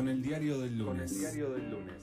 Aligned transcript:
Con 0.00 0.08
el 0.08 0.22
diario 0.22 0.58
del 0.58 0.78
lunes. 0.78 1.36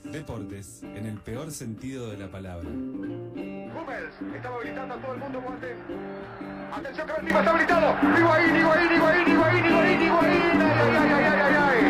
Deportes, 0.03 0.83
en 0.83 1.07
el 1.07 1.17
peor 1.17 1.51
sentido 1.51 2.11
de 2.11 2.17
la 2.17 2.27
palabra. 2.27 2.69
Hummels 2.69 4.13
estaba 4.35 4.55
habilitando 4.57 4.93
a 4.93 4.97
todo 5.01 5.13
el 5.15 5.19
mundo 5.19 5.41
guante. 5.41 5.75
Atención 6.71 7.07
que 7.07 7.13
Benzema 7.13 7.39
está 7.39 7.51
habilitado. 7.53 7.95
Higuaín, 8.19 8.55
Higuaín, 8.55 8.91
Higuaín, 8.93 9.27
Higuaín, 9.27 9.65
Higuaín, 9.65 10.01
Higuaín. 10.03 10.61
Ay, 10.61 10.93
ay, 10.95 11.09
ay, 11.09 11.23
ay, 11.25 11.41
ay, 11.41 11.55
ay. 11.65 11.81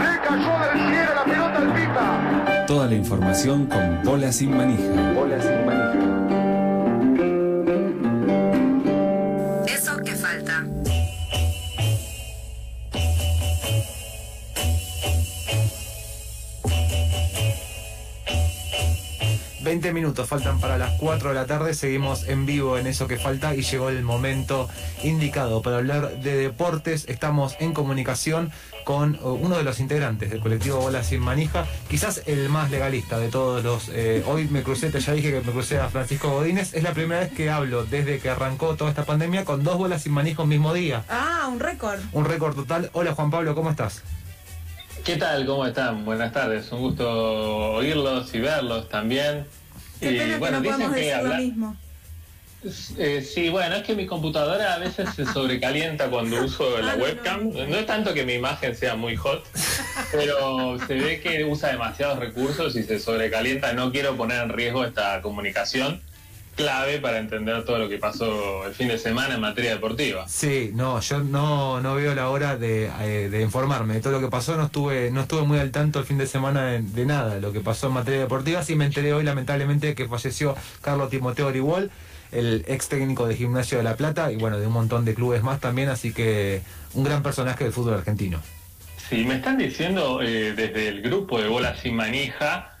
Le 0.00 0.12
cayó 0.26 0.54
del 0.58 0.78
cielo 0.88 1.14
la 1.14 1.24
pelota 1.24 1.58
al 1.58 1.68
Pipa. 1.74 2.64
Toda 2.66 2.86
la 2.86 2.94
información 2.94 3.66
con 3.66 4.02
bola 4.02 4.32
sin 4.32 4.56
manija. 4.56 5.12
Bola 5.12 5.38
sin 5.38 5.66
manija. 5.66 5.79
20 19.62 19.92
minutos 19.92 20.28
faltan 20.28 20.58
para 20.58 20.78
las 20.78 20.92
4 20.98 21.30
de 21.30 21.34
la 21.34 21.46
tarde, 21.46 21.74
seguimos 21.74 22.26
en 22.28 22.46
vivo 22.46 22.78
en 22.78 22.86
eso 22.86 23.06
que 23.06 23.18
falta 23.18 23.54
y 23.54 23.62
llegó 23.62 23.90
el 23.90 24.02
momento 24.02 24.68
indicado 25.02 25.60
para 25.60 25.76
hablar 25.76 26.20
de 26.20 26.34
deportes. 26.36 27.04
Estamos 27.08 27.56
en 27.60 27.74
comunicación 27.74 28.52
con 28.84 29.18
uh, 29.22 29.28
uno 29.28 29.58
de 29.58 29.62
los 29.62 29.78
integrantes 29.78 30.30
del 30.30 30.40
colectivo 30.40 30.78
Bola 30.78 31.02
Sin 31.02 31.20
Manija, 31.20 31.66
quizás 31.88 32.22
el 32.26 32.48
más 32.48 32.70
legalista 32.70 33.18
de 33.18 33.28
todos 33.28 33.62
los... 33.62 33.90
Eh, 33.92 34.24
hoy 34.26 34.48
me 34.48 34.62
crucé, 34.62 34.90
te 34.90 35.00
ya 35.00 35.12
dije 35.12 35.30
que 35.30 35.40
me 35.46 35.52
crucé 35.52 35.78
a 35.78 35.88
Francisco 35.88 36.30
Godínez, 36.30 36.74
es 36.74 36.82
la 36.82 36.92
primera 36.92 37.20
vez 37.20 37.32
que 37.32 37.50
hablo 37.50 37.84
desde 37.84 38.18
que 38.18 38.30
arrancó 38.30 38.76
toda 38.76 38.90
esta 38.90 39.04
pandemia 39.04 39.44
con 39.44 39.62
dos 39.62 39.76
bolas 39.76 40.02
sin 40.02 40.12
manija 40.12 40.42
un 40.42 40.48
mismo 40.48 40.72
día. 40.72 41.04
Ah, 41.08 41.48
un 41.52 41.60
récord. 41.60 42.00
Un 42.12 42.24
récord 42.24 42.54
total. 42.54 42.90
Hola 42.94 43.14
Juan 43.14 43.30
Pablo, 43.30 43.54
¿cómo 43.54 43.70
estás? 43.70 44.02
¿Qué 45.04 45.16
tal? 45.16 45.46
¿Cómo 45.46 45.66
están? 45.66 46.04
Buenas 46.04 46.32
tardes. 46.32 46.70
Un 46.72 46.80
gusto 46.80 47.72
oírlos 47.72 48.32
y 48.34 48.40
verlos 48.40 48.88
también. 48.88 49.46
Qué 49.98 50.12
Y, 50.12 50.38
bueno, 50.38 50.60
que 50.62 50.68
no 50.68 50.74
dicen 50.74 50.76
podamos 50.76 50.94
que 50.94 51.00
decir 51.00 51.12
lo 51.16 51.20
hablar- 51.20 51.40
mismo. 51.40 51.76
Eh, 52.98 53.22
sí, 53.22 53.48
bueno, 53.48 53.76
es 53.76 53.82
que 53.84 53.94
mi 53.94 54.06
computadora 54.06 54.74
a 54.74 54.78
veces 54.78 55.08
se 55.16 55.24
sobrecalienta 55.24 56.10
cuando 56.10 56.44
uso 56.44 56.78
la 56.82 56.92
Ah, 56.92 56.96
no, 56.96 57.02
webcam. 57.04 57.48
No 57.50 57.76
es 57.76 57.86
tanto 57.86 58.12
que 58.12 58.24
mi 58.26 58.34
imagen 58.34 58.76
sea 58.76 58.96
muy 58.96 59.16
hot, 59.16 59.42
pero 60.12 60.78
se 60.86 60.94
ve 60.94 61.20
que 61.20 61.42
usa 61.44 61.70
demasiados 61.70 62.18
recursos 62.18 62.76
y 62.76 62.82
se 62.82 62.98
sobrecalienta. 62.98 63.72
No 63.72 63.90
quiero 63.90 64.14
poner 64.16 64.42
en 64.42 64.50
riesgo 64.50 64.84
esta 64.84 65.22
comunicación 65.22 66.02
clave 66.56 66.98
para 66.98 67.18
entender 67.18 67.64
todo 67.64 67.78
lo 67.78 67.88
que 67.88 67.98
pasó 67.98 68.66
el 68.66 68.74
fin 68.74 68.88
de 68.88 68.98
semana 68.98 69.34
en 69.34 69.40
materia 69.40 69.70
deportiva. 69.72 70.28
Sí, 70.28 70.70
no, 70.74 71.00
yo 71.00 71.20
no, 71.20 71.80
no 71.80 71.94
veo 71.94 72.14
la 72.14 72.28
hora 72.28 72.56
de, 72.56 72.90
eh, 73.00 73.28
de 73.30 73.42
informarme 73.42 73.94
de 73.94 74.00
todo 74.00 74.12
lo 74.12 74.20
que 74.20 74.28
pasó. 74.28 74.56
No 74.56 74.64
estuve, 74.66 75.10
no 75.10 75.22
estuve 75.22 75.42
muy 75.42 75.58
al 75.58 75.70
tanto 75.70 76.00
el 76.00 76.04
fin 76.04 76.18
de 76.18 76.26
semana 76.26 76.66
de, 76.66 76.82
de 76.82 77.06
nada 77.06 77.38
lo 77.38 77.52
que 77.52 77.60
pasó 77.60 77.86
en 77.86 77.94
materia 77.94 78.20
deportiva. 78.20 78.62
Sí 78.62 78.74
me 78.74 78.84
enteré 78.84 79.12
hoy, 79.12 79.24
lamentablemente, 79.24 79.94
que 79.94 80.06
falleció 80.08 80.54
Carlos 80.82 81.10
Timoteo 81.10 81.46
Orihuol, 81.46 81.90
el 82.32 82.64
ex 82.68 82.88
técnico 82.88 83.26
de 83.26 83.36
Gimnasio 83.36 83.78
de 83.78 83.84
La 83.84 83.96
Plata 83.96 84.30
y 84.30 84.36
bueno, 84.36 84.58
de 84.58 84.66
un 84.66 84.72
montón 84.72 85.04
de 85.04 85.14
clubes 85.14 85.42
más 85.42 85.60
también. 85.60 85.88
Así 85.88 86.12
que 86.12 86.62
un 86.94 87.04
gran 87.04 87.22
personaje 87.22 87.64
del 87.64 87.72
fútbol 87.72 87.94
argentino. 87.94 88.40
Sí, 89.08 89.24
me 89.24 89.36
están 89.36 89.58
diciendo 89.58 90.22
eh, 90.22 90.52
desde 90.52 90.86
el 90.86 91.02
grupo 91.02 91.40
de 91.40 91.48
Bola 91.48 91.76
Sin 91.76 91.96
Manija, 91.96 92.76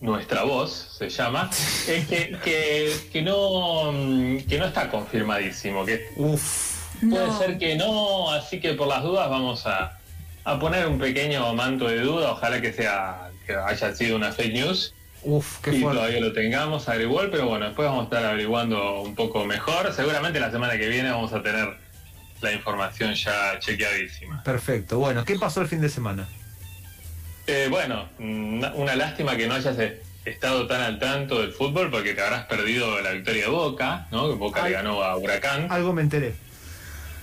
nuestra 0.00 0.44
voz 0.44 0.94
se 0.98 1.08
llama, 1.10 1.50
es 1.88 2.06
que, 2.06 2.38
que, 2.42 2.94
que 3.12 3.22
no, 3.22 3.92
mm, 3.92 4.38
que 4.48 4.58
no 4.58 4.64
está 4.66 4.90
confirmadísimo, 4.90 5.84
que 5.84 6.08
Uf, 6.16 6.78
puede 7.00 7.26
No. 7.26 7.38
ser 7.38 7.58
que 7.58 7.76
no, 7.76 8.30
así 8.32 8.60
que 8.60 8.74
por 8.74 8.88
las 8.88 9.02
dudas 9.02 9.28
vamos 9.28 9.66
a, 9.66 9.98
a 10.44 10.58
poner 10.58 10.86
un 10.86 10.98
pequeño 10.98 11.52
manto 11.54 11.86
de 11.86 12.00
duda, 12.00 12.32
ojalá 12.32 12.60
que 12.62 12.72
sea 12.72 13.30
que 13.46 13.54
haya 13.54 13.94
sido 13.94 14.16
una 14.16 14.32
fake 14.32 14.52
news 14.54 14.94
uf, 15.22 15.58
qué 15.60 15.74
y 15.76 15.80
fuerte. 15.80 15.98
todavía 15.98 16.20
lo 16.20 16.32
tengamos 16.32 16.88
averiguar, 16.88 17.30
pero 17.30 17.46
bueno, 17.48 17.66
después 17.66 17.86
vamos 17.86 18.02
a 18.02 18.04
estar 18.04 18.24
averiguando 18.24 19.02
un 19.02 19.14
poco 19.14 19.44
mejor, 19.44 19.92
seguramente 19.92 20.40
la 20.40 20.50
semana 20.50 20.78
que 20.78 20.88
viene 20.88 21.10
vamos 21.10 21.32
a 21.34 21.42
tener 21.42 21.68
la 22.40 22.52
información 22.52 23.12
ya 23.14 23.58
chequeadísima. 23.58 24.42
Perfecto. 24.44 24.98
Bueno, 24.98 25.26
¿qué 25.26 25.38
pasó 25.38 25.60
el 25.60 25.68
fin 25.68 25.82
de 25.82 25.90
semana? 25.90 26.26
Eh, 27.52 27.66
bueno, 27.68 28.08
una, 28.20 28.72
una 28.74 28.94
lástima 28.94 29.36
que 29.36 29.48
no 29.48 29.54
hayas 29.54 29.76
eh, 29.80 30.00
estado 30.24 30.68
tan 30.68 30.80
al 30.82 30.98
tanto 31.00 31.40
del 31.40 31.50
fútbol 31.52 31.90
porque 31.90 32.14
te 32.14 32.22
habrás 32.22 32.44
perdido 32.46 33.00
la 33.00 33.10
victoria 33.10 33.44
de 33.46 33.50
Boca, 33.50 34.06
¿no? 34.12 34.28
Que 34.28 34.34
Boca 34.36 34.62
Ay. 34.62 34.70
le 34.70 34.76
ganó 34.76 35.02
a 35.02 35.16
Huracán 35.16 35.66
Algo 35.70 35.92
me 35.92 36.02
enteré. 36.02 36.34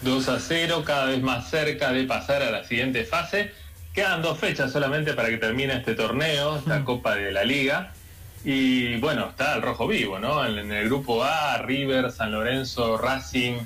2 0.02 0.28
a 0.28 0.40
0, 0.40 0.84
cada 0.86 1.06
vez 1.06 1.22
más 1.22 1.50
cerca 1.50 1.92
de 1.94 2.04
pasar 2.04 2.44
a 2.44 2.52
la 2.52 2.66
siguiente 2.66 3.06
fase. 3.06 3.52
Quedan 3.94 4.22
dos 4.22 4.38
fechas 4.38 4.72
solamente 4.72 5.14
para 5.14 5.30
que 5.30 5.38
termine 5.38 5.74
este 5.78 5.96
torneo, 5.96 6.58
esta 6.58 6.80
Mm. 6.80 6.84
Copa 6.84 7.16
de 7.16 7.32
la 7.32 7.44
Liga. 7.46 7.94
Y 8.44 8.98
bueno, 8.98 9.30
está 9.30 9.56
el 9.56 9.62
rojo 9.62 9.88
vivo, 9.88 10.20
¿no? 10.20 10.46
En, 10.46 10.58
en 10.60 10.72
el 10.72 10.86
grupo 10.90 11.24
A, 11.24 11.58
River, 11.60 12.12
San 12.12 12.32
Lorenzo, 12.34 12.98
Racing, 12.98 13.60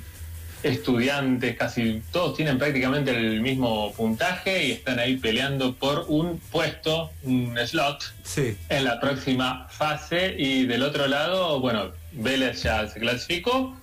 Estudiantes, 0.62 1.56
casi 1.56 2.02
todos 2.12 2.36
tienen 2.36 2.58
prácticamente 2.58 3.10
el 3.10 3.40
mismo 3.40 3.92
puntaje 3.94 4.66
y 4.66 4.72
están 4.72 4.98
ahí 4.98 5.16
peleando 5.16 5.74
por 5.74 6.06
un 6.08 6.38
puesto, 6.50 7.10
un 7.24 7.56
slot 7.66 8.14
Sí. 8.22 8.56
en 8.68 8.84
la 8.84 9.00
próxima 9.00 9.66
fase. 9.70 10.34
Y 10.38 10.64
del 10.66 10.82
otro 10.82 11.06
lado, 11.08 11.60
bueno, 11.60 11.90
Vélez 12.12 12.62
ya 12.62 12.86
se 12.88 13.00
clasificó. 13.00 13.76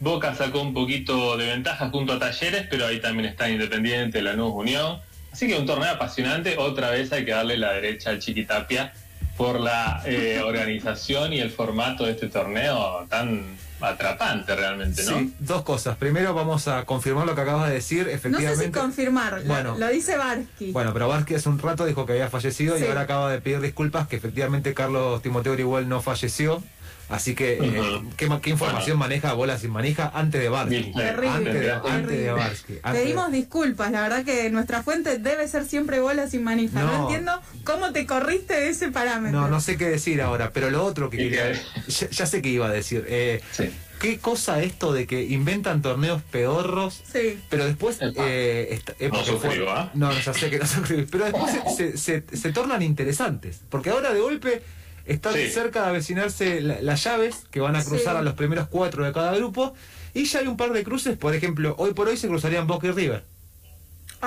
Boca 0.00 0.34
sacó 0.34 0.60
un 0.60 0.74
poquito 0.74 1.36
de 1.36 1.46
ventaja 1.46 1.88
junto 1.90 2.14
a 2.14 2.18
Talleres, 2.18 2.66
pero 2.68 2.86
ahí 2.86 3.00
también 3.00 3.28
está 3.28 3.48
Independiente, 3.48 4.20
Lanús 4.20 4.52
Unión. 4.54 4.98
Así 5.32 5.46
que 5.46 5.56
un 5.56 5.66
torneo 5.66 5.90
apasionante. 5.90 6.56
Otra 6.58 6.90
vez 6.90 7.12
hay 7.12 7.24
que 7.24 7.30
darle 7.32 7.56
la 7.56 7.72
derecha 7.72 8.10
al 8.10 8.18
Chiquitapia 8.18 8.92
por 9.36 9.60
la 9.60 10.02
eh, 10.04 10.40
organización 10.44 11.32
y 11.32 11.40
el 11.40 11.50
formato 11.50 12.04
de 12.06 12.12
este 12.12 12.28
torneo 12.28 13.06
tan 13.08 13.56
atrapante 13.80 14.54
realmente, 14.56 15.02
¿no? 15.04 15.18
Sí, 15.18 15.34
dos 15.40 15.62
cosas. 15.62 15.96
Primero 15.96 16.32
vamos 16.34 16.68
a 16.68 16.84
confirmar 16.84 17.26
lo 17.26 17.34
que 17.34 17.40
acabas 17.42 17.68
de 17.68 17.74
decir. 17.74 18.00
No 18.04 18.06
sé 18.06 18.14
Efectivamente. 18.14 18.64
si 18.64 18.70
confirmar, 18.72 19.32
lo- 19.40 19.44
Bueno. 19.46 19.76
lo, 19.78 19.88
dice 19.88 20.16
Barsky. 20.16 20.72
Bueno, 20.72 20.92
pero 20.92 21.08
Vázquez 21.08 21.38
hace 21.38 21.48
un 21.48 21.58
rato 21.58 21.84
dijo 21.84 22.06
que 22.06 22.12
había 22.12 22.28
fallecido 22.30 22.78
y 22.78 22.84
ahora 22.84 23.02
acaba 23.02 23.30
de 23.30 23.40
pedir 23.40 23.60
disculpas 23.60 24.06
que 24.08 24.16
efectivamente 24.16 24.72
Carlos 24.74 25.20
Timoteo 25.22 25.58
igual 25.58 25.88
no 25.88 26.00
falleció. 26.00 26.62
Así 27.08 27.34
que, 27.34 27.58
eh. 27.60 28.00
¿qué, 28.16 28.26
ma- 28.28 28.40
qué 28.40 28.50
información 28.50 28.98
maneja 28.98 29.32
Bola 29.34 29.58
sin 29.58 29.70
manija 29.70 30.10
antes 30.14 30.40
de 30.40 30.48
Barsky? 30.48 30.92
Terrible, 30.92 31.28
Antes 31.28 31.54
de, 31.54 31.70
antes 31.72 32.18
de 32.18 32.32
Barsky. 32.32 32.72
antes 32.82 32.92
de- 33.00 33.06
Pedimos 33.06 33.30
disculpas, 33.32 33.92
la 33.92 34.00
verdad 34.02 34.24
que 34.24 34.48
nuestra 34.50 34.82
fuente 34.82 35.18
debe 35.18 35.46
ser 35.48 35.66
siempre 35.66 36.00
bola 36.00 36.28
sin 36.28 36.42
manija. 36.44 36.80
No, 36.80 36.86
No. 36.92 37.02
entiendo 37.02 37.40
cómo 37.64 37.92
te 37.92 38.06
corriste 38.06 38.54
de 38.54 38.68
ese 38.70 38.90
parámetro. 38.90 39.38
No, 39.40 39.48
no 39.48 39.60
sé 39.60 39.76
qué 39.76 39.88
decir 39.88 40.22
ahora, 40.22 40.50
pero 40.52 40.70
lo 40.70 40.82
otro 40.84 41.10
que 41.10 41.18
quería... 41.18 41.52
que- 41.52 41.60
Ya, 41.90 42.08
ya 42.10 42.26
sé 42.26 42.40
que 42.42 42.48
iba 42.48 42.66
a 42.66 42.72
decir. 42.72 43.04
Eh, 43.08 43.40
Sí. 43.52 43.70
¿Qué 44.00 44.18
cosa 44.18 44.60
esto 44.62 44.92
de 44.92 45.06
que 45.06 45.22
inventan 45.22 45.80
torneos 45.80 46.20
pedorros 46.22 47.02
Sí. 47.10 47.38
Pero 47.48 47.64
después. 47.64 47.98
Eh, 48.02 48.68
esta- 48.72 48.92
eh, 48.98 49.08
No 49.10 49.24
suscribo, 49.24 49.70
¿ah? 49.70 49.90
No, 49.94 50.12
ya 50.12 50.34
sé 50.34 50.50
que 50.50 50.58
no 50.58 50.66
suscribís. 50.66 51.06
Pero 51.10 51.24
después 51.26 51.52
se, 51.76 51.96
se- 51.96 52.22
se- 52.28 52.36
se 52.36 52.52
tornan 52.52 52.82
interesantes. 52.82 53.60
Porque 53.70 53.90
ahora 53.90 54.12
de 54.12 54.20
golpe 54.20 54.62
están 55.06 55.34
Sí. 55.34 55.48
cerca 55.50 55.82
de 55.82 55.88
avecinarse 55.88 56.60
la- 56.60 56.80
las 56.82 57.02
llaves 57.04 57.44
que 57.50 57.60
van 57.60 57.76
a 57.76 57.84
cruzar 57.84 58.14
Sí. 58.14 58.18
a 58.20 58.22
los 58.22 58.34
primeros 58.34 58.68
cuatro 58.68 59.04
de 59.04 59.12
cada 59.12 59.34
grupo. 59.34 59.74
Y 60.14 60.24
ya 60.24 60.38
hay 60.40 60.46
un 60.46 60.56
par 60.56 60.72
de 60.72 60.84
cruces. 60.84 61.16
Por 61.18 61.34
ejemplo, 61.34 61.74
hoy 61.78 61.92
por 61.92 62.08
hoy 62.08 62.16
se 62.16 62.28
cruzarían 62.28 62.66
Boca 62.66 62.86
y 62.86 62.92
River. 62.92 63.24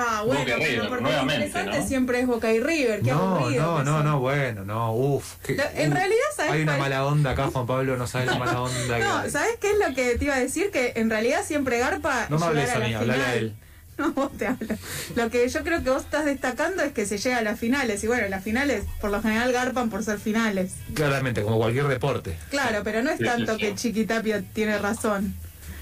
Ah, 0.00 0.22
bueno, 0.24 0.42
Boca 0.42 0.56
y 0.58 0.60
pero 0.60 0.82
River, 0.84 0.88
porque 0.88 1.12
interesante 1.22 1.78
¿no? 1.80 1.86
siempre 1.88 2.20
es 2.20 2.26
Boca 2.28 2.52
y 2.52 2.60
River. 2.60 3.00
Qué 3.02 3.10
No, 3.10 3.36
aburrido 3.38 3.62
no, 3.72 3.78
que 3.78 3.84
no, 3.84 4.02
no, 4.04 4.20
bueno, 4.20 4.64
no, 4.64 4.92
uff. 4.94 5.34
que- 5.42 5.54
en 5.74 5.90
uh, 5.90 5.94
realidad, 5.94 6.22
¿sabes 6.36 6.52
Hay 6.52 6.62
una 6.62 6.72
cuál- 6.76 6.90
mala 6.90 7.04
onda 7.06 7.30
acá, 7.32 7.48
Juan 7.52 7.66
Pablo, 7.66 7.96
no 7.96 8.06
sabes 8.06 8.28
la 8.28 8.38
mala 8.38 8.60
onda 8.62 8.96
que 8.98 9.02
No, 9.02 9.16
hay. 9.18 9.30
¿sabes 9.30 9.56
qué 9.60 9.72
es 9.72 9.78
lo 9.88 9.92
que 9.96 10.16
te 10.16 10.24
iba 10.26 10.34
a 10.36 10.38
decir? 10.38 10.70
Que 10.70 10.92
en 10.94 11.10
realidad 11.10 11.40
siempre 11.44 11.78
garpa. 11.80 12.26
No 12.30 12.38
me 12.38 12.46
hables 12.46 12.70
a 12.70 12.78
la 12.78 12.86
mí, 12.86 12.94
hablale 12.94 13.24
a 13.24 13.34
él. 13.34 13.54
No, 14.08 14.12
vos 14.12 14.30
te 14.38 14.46
hablo. 14.46 14.76
Lo 15.16 15.28
que 15.28 15.48
yo 15.48 15.64
creo 15.64 15.82
que 15.82 15.90
vos 15.90 16.04
estás 16.04 16.24
destacando 16.24 16.82
es 16.82 16.92
que 16.92 17.04
se 17.04 17.18
llega 17.18 17.38
a 17.38 17.42
las 17.42 17.58
finales. 17.58 18.04
Y 18.04 18.06
bueno, 18.06 18.28
las 18.28 18.44
finales 18.44 18.84
por 19.00 19.10
lo 19.10 19.20
general 19.20 19.50
garpan 19.52 19.90
por 19.90 20.04
ser 20.04 20.18
finales. 20.20 20.74
Claramente, 20.94 21.42
como 21.42 21.58
cualquier 21.58 21.88
deporte. 21.88 22.36
Claro, 22.50 22.82
pero 22.84 23.02
no 23.02 23.10
es 23.10 23.18
tanto 23.18 23.56
que 23.56 23.74
Chiquitapia 23.74 24.42
tiene 24.52 24.78
razón. 24.78 25.34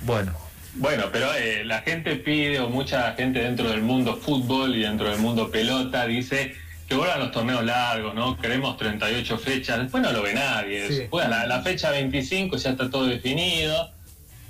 Bueno, 0.02 0.32
Bueno, 0.74 1.04
pero 1.12 1.32
eh, 1.34 1.64
la 1.64 1.80
gente 1.80 2.16
pide, 2.16 2.60
o 2.60 2.68
mucha 2.68 3.12
gente 3.14 3.40
dentro 3.40 3.68
del 3.68 3.82
mundo 3.82 4.16
fútbol 4.16 4.74
y 4.76 4.82
dentro 4.82 5.08
del 5.10 5.18
mundo 5.18 5.50
pelota, 5.50 6.06
dice 6.06 6.54
que 6.88 6.94
vuelvan 6.94 7.18
los 7.18 7.32
torneos 7.32 7.64
largos, 7.64 8.14
¿no? 8.14 8.36
Queremos 8.36 8.76
38 8.76 9.38
fechas, 9.38 9.78
después 9.80 10.02
no 10.02 10.12
lo 10.12 10.22
ve 10.22 10.34
nadie. 10.34 10.88
Sí. 10.88 11.08
La, 11.12 11.46
la 11.46 11.62
fecha 11.62 11.90
25 11.90 12.56
ya 12.58 12.70
está 12.70 12.88
todo 12.90 13.06
definido 13.06 13.95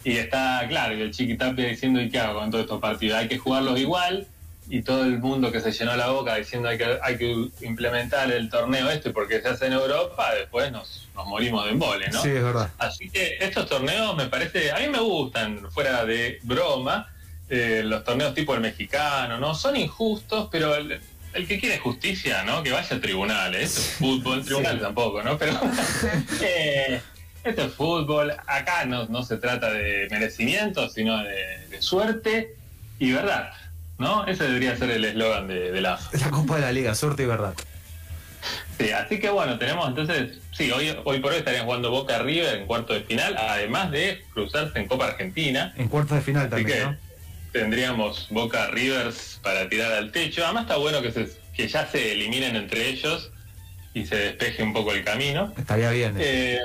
y 0.07 0.19
está 0.19 0.65
claro, 0.69 0.97
y 0.97 1.03
el 1.03 1.11
Chiquitapia 1.11 1.67
diciendo, 1.67 2.01
¿y 2.01 2.09
qué 2.09 2.21
hago 2.21 2.39
con 2.39 2.49
todos 2.49 2.63
estos 2.63 2.81
partidos? 2.81 3.19
Hay 3.19 3.27
que 3.27 3.39
jugarlos 3.39 3.77
igual 3.81 4.29
y 4.69 4.83
todo 4.83 5.03
el 5.03 5.19
mundo 5.19 5.51
que 5.51 5.61
se 5.61 5.73
llenó 5.73 5.97
la 5.97 6.11
boca 6.11 6.37
diciendo 6.37 6.69
hay 6.69 6.79
que, 6.79 6.97
hay 7.03 7.19
que 7.19 7.49
implementar 7.63 8.31
el 8.31 8.49
torneo 8.49 8.89
este 8.89 9.11
porque 9.11 9.43
se 9.43 9.49
hace 9.49 9.67
en 9.67 9.73
Europa, 9.73 10.33
después 10.33 10.71
nos, 10.71 11.09
nos 11.17 11.27
morimos 11.27 11.65
de 11.65 11.73
embole, 11.73 12.09
¿no? 12.11 12.23
sí, 12.23 12.29
es 12.29 12.45
verdad. 12.45 12.71
Así 12.79 13.11
que 13.11 13.39
estos 13.41 13.69
torneos 13.69 14.17
me 14.17 14.27
parece, 14.27 14.71
a 14.71 14.79
mí 14.79 14.89
me 14.89 15.01
gustan, 15.01 15.69
fuera 15.73 16.05
de 16.05 16.39
broma, 16.45 17.13
eh, 17.49 17.83
los 17.85 18.05
torneos 18.05 18.33
tipo 18.33 18.55
el 18.55 18.61
mexicano, 18.61 19.41
¿no? 19.41 19.57
Son 19.57 19.75
injustos, 19.75 20.49
pero 20.53 20.77
el, 20.77 21.01
el 21.33 21.49
que 21.49 21.59
quiere 21.59 21.79
justicia, 21.79 22.45
¿no? 22.45 22.63
Que 22.63 22.71
vaya 22.71 22.97
a 22.97 23.01
tribunales. 23.01 23.77
Esto 23.77 23.81
es 23.81 23.89
fútbol, 23.97 24.45
tribunal 24.45 24.81
tampoco, 24.81 25.25
¿no? 25.25 25.37
Pero 25.37 25.59
eh, 26.43 27.01
esto 27.51 27.63
es 27.65 27.73
fútbol. 27.73 28.33
Acá 28.47 28.85
no, 28.85 29.07
no 29.07 29.23
se 29.23 29.37
trata 29.37 29.71
de 29.73 30.09
merecimiento, 30.11 30.89
sino 30.89 31.23
de, 31.23 31.67
de 31.71 31.83
suerte 31.83 32.55
y 32.99 33.13
verdad, 33.13 33.51
¿no? 33.99 34.27
Ese 34.27 34.45
debería 34.45 34.77
ser 34.77 34.91
el 34.91 35.05
eslogan 35.05 35.49
de, 35.49 35.71
de 35.73 35.81
la. 35.81 35.99
La 36.21 36.31
Copa 36.31 36.57
de 36.57 36.63
la 36.63 36.73
Liga, 36.73 36.95
suerte 36.95 37.23
y 37.23 37.27
verdad. 37.27 37.55
Sí, 38.79 38.91
así 38.91 39.19
que 39.19 39.31
bueno, 39.31 39.59
tenemos 39.59 39.89
entonces, 39.89 40.39
sí, 40.53 40.71
hoy, 40.71 40.95
hoy 41.05 41.19
por 41.21 41.33
hoy 41.33 41.39
estarían 41.39 41.65
jugando 41.65 41.91
Boca 41.91 42.19
River 42.19 42.59
en 42.59 42.67
cuarto 42.67 42.93
de 42.93 43.01
final, 43.01 43.35
además 43.37 43.91
de 43.91 44.23
cruzarse 44.35 44.79
en 44.79 44.87
Copa 44.87 45.07
Argentina. 45.07 45.73
En 45.77 45.89
cuartos 45.89 46.17
de 46.19 46.23
final 46.23 46.43
Así 46.43 46.51
también, 46.51 46.79
que 46.79 46.85
¿no? 46.85 46.97
tendríamos 47.53 48.29
Boca 48.31 48.69
Rivers 48.69 49.41
para 49.43 49.69
tirar 49.69 49.93
al 49.93 50.13
techo. 50.13 50.45
Además 50.45 50.65
está 50.65 50.77
bueno 50.77 51.01
que, 51.01 51.11
se, 51.11 51.29
que 51.55 51.67
ya 51.67 51.87
se 51.87 52.13
eliminen 52.13 52.55
entre 52.55 52.89
ellos 52.89 53.33
y 53.95 54.05
se 54.05 54.17
despeje 54.17 54.63
un 54.63 54.75
poco 54.75 54.93
el 54.93 55.03
camino. 55.03 55.53
Estaría 55.57 55.91
bien. 55.91 56.15
Eh, 56.19 56.59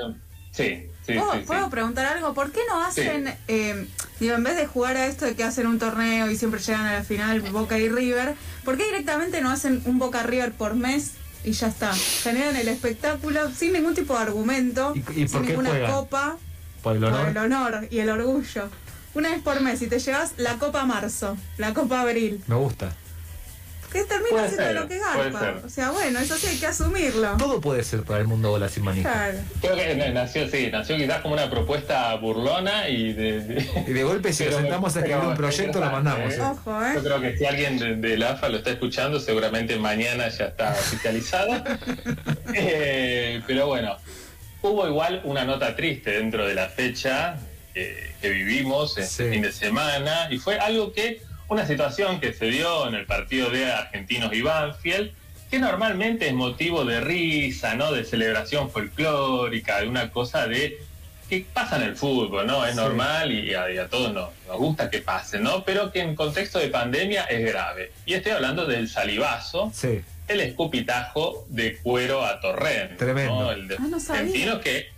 sí, 0.52 0.86
sí, 1.06 1.14
¿Puedo, 1.14 1.32
sí, 1.32 1.38
sí. 1.40 1.44
puedo 1.46 1.68
preguntar 1.70 2.06
algo? 2.06 2.32
¿Por 2.34 2.52
qué 2.52 2.60
no 2.68 2.84
hacen, 2.84 3.34
eh, 3.48 3.86
digo, 4.20 4.34
en 4.36 4.44
vez 4.44 4.56
de 4.56 4.66
jugar 4.66 4.96
a 4.96 5.06
esto 5.06 5.24
de 5.24 5.34
que 5.34 5.42
hacen 5.42 5.66
un 5.66 5.78
torneo 5.80 6.30
y 6.30 6.36
siempre 6.36 6.60
llegan 6.60 6.86
a 6.86 6.92
la 6.94 7.02
final 7.04 7.40
Boca 7.40 7.78
y 7.78 7.88
River, 7.88 8.34
¿por 8.64 8.76
qué 8.76 8.84
directamente 8.84 9.40
no 9.40 9.50
hacen 9.50 9.82
un 9.86 9.98
Boca 9.98 10.22
River 10.22 10.52
por 10.52 10.74
mes 10.76 11.12
y 11.44 11.52
ya 11.52 11.66
está? 11.66 11.92
Generan 11.94 12.54
el 12.54 12.68
espectáculo 12.68 13.50
sin 13.50 13.72
ningún 13.72 13.94
tipo 13.94 14.14
de 14.14 14.20
argumento, 14.20 14.92
¿Y- 14.94 14.98
y 14.98 15.02
por 15.02 15.10
sin 15.14 15.42
qué 15.42 15.48
ninguna 15.48 15.70
juegan? 15.70 15.90
copa, 15.92 16.36
Por 16.82 16.96
el 16.96 17.02
por 17.02 17.12
honor. 17.12 17.28
el 17.28 17.36
honor 17.38 17.88
y 17.90 17.98
el 17.98 18.10
orgullo. 18.10 18.68
Una 19.14 19.28
vez 19.30 19.42
por 19.42 19.60
mes 19.60 19.82
y 19.82 19.88
te 19.88 19.98
llevas 19.98 20.32
la 20.38 20.54
Copa 20.58 20.86
Marzo, 20.86 21.36
la 21.58 21.74
Copa 21.74 22.00
Abril, 22.00 22.42
Me 22.46 22.54
gusta. 22.54 22.96
Que 23.92 24.04
termina 24.04 24.30
Puede 24.30 24.48
siendo 24.48 24.64
ser, 24.66 24.74
lo 24.74 24.88
que 24.88 24.98
ser. 25.38 25.64
O 25.64 25.68
sea, 25.68 25.90
bueno, 25.90 26.18
eso 26.20 26.36
sí 26.36 26.46
hay 26.48 26.56
que 26.58 26.66
asumirlo. 26.66 27.36
Todo 27.36 27.60
puede 27.60 27.84
ser 27.84 28.02
para 28.02 28.20
el 28.20 28.26
mundo 28.26 28.50
bola 28.50 28.68
sin 28.68 28.84
manija. 28.84 29.10
Claro. 29.12 29.38
Creo 29.60 29.76
que 29.76 30.10
nació, 30.12 30.48
sí, 30.48 30.68
nació 30.72 30.96
quizás 30.96 31.20
como 31.20 31.34
una 31.34 31.50
propuesta 31.50 32.14
burlona 32.16 32.88
y 32.88 33.12
de... 33.12 33.40
de- 33.40 33.70
Y 33.86 33.92
de 33.92 34.02
golpe, 34.04 34.32
si 34.32 34.44
nos 34.46 34.54
sentamos 34.56 34.96
a 34.96 35.00
escribir 35.00 35.24
un 35.24 35.36
proyecto, 35.36 35.80
lo 35.80 35.90
mandamos. 35.90 36.32
¿eh? 36.32 36.36
¿eh? 36.36 36.42
Ojo, 36.42 36.84
¿eh? 36.84 36.92
Yo 36.94 37.02
creo 37.04 37.20
que 37.20 37.36
si 37.36 37.44
alguien 37.44 37.78
de, 37.78 37.96
de 37.96 38.16
la 38.16 38.30
AFA 38.32 38.48
lo 38.48 38.58
está 38.58 38.70
escuchando, 38.70 39.20
seguramente 39.20 39.76
mañana 39.76 40.28
ya 40.28 40.46
está 40.46 40.70
oficializado. 40.72 41.62
Eh, 42.54 43.40
pero 43.46 43.66
bueno, 43.66 43.96
hubo 44.62 44.86
igual 44.86 45.20
una 45.24 45.44
nota 45.44 45.74
triste 45.74 46.10
dentro 46.12 46.46
de 46.46 46.54
la 46.54 46.68
fecha 46.68 47.36
que, 47.72 48.12
que 48.20 48.28
vivimos 48.30 48.98
este 48.98 49.24
Sí. 49.24 49.30
fin 49.30 49.42
de 49.42 49.52
semana 49.52 50.28
y 50.30 50.38
fue 50.38 50.58
algo 50.58 50.92
que, 50.92 51.22
una 51.52 51.66
situación 51.66 52.18
que 52.20 52.32
se 52.32 52.46
dio 52.46 52.88
en 52.88 52.94
el 52.94 53.04
partido 53.06 53.50
de 53.50 53.70
Argentinos 53.70 54.32
y 54.32 54.42
Banfield, 54.42 55.12
que 55.50 55.58
normalmente 55.58 56.26
es 56.28 56.32
motivo 56.34 56.84
de 56.84 57.00
risa, 57.00 57.74
¿no? 57.74 57.92
De 57.92 58.04
celebración 58.04 58.70
folclórica, 58.70 59.80
de 59.80 59.88
una 59.88 60.10
cosa 60.10 60.46
de 60.46 60.78
que 61.28 61.46
pasa 61.52 61.76
en 61.76 61.82
el 61.82 61.96
fútbol, 61.96 62.46
¿no? 62.46 62.64
Es 62.64 62.72
Sí. 62.72 62.76
normal 62.76 63.32
y 63.32 63.54
a, 63.54 63.70
y 63.70 63.78
a 63.78 63.88
todos 63.88 64.12
nos, 64.12 64.30
nos 64.48 64.56
gusta 64.56 64.90
que 64.90 64.98
pase, 64.98 65.38
¿no? 65.40 65.64
Pero 65.64 65.90
que 65.92 66.00
en 66.00 66.14
contexto 66.14 66.58
de 66.58 66.68
pandemia 66.68 67.24
es 67.24 67.44
grave. 67.50 67.92
Y 68.06 68.14
estoy 68.14 68.32
hablando 68.32 68.66
del 68.66 68.88
salivazo, 68.88 69.70
Sí. 69.74 70.00
el 70.28 70.40
escupitajo 70.40 71.44
de 71.48 71.76
cuero 71.78 72.24
a 72.24 72.40
Torrent. 72.40 72.98
Tremendo. 72.98 73.40
¿no? 73.42 73.52
El 73.52 73.68
de 73.68 73.76
Ah, 73.76 73.86
no 73.88 74.00
sabía. 74.00 74.20
argentino 74.22 74.60
que 74.60 74.88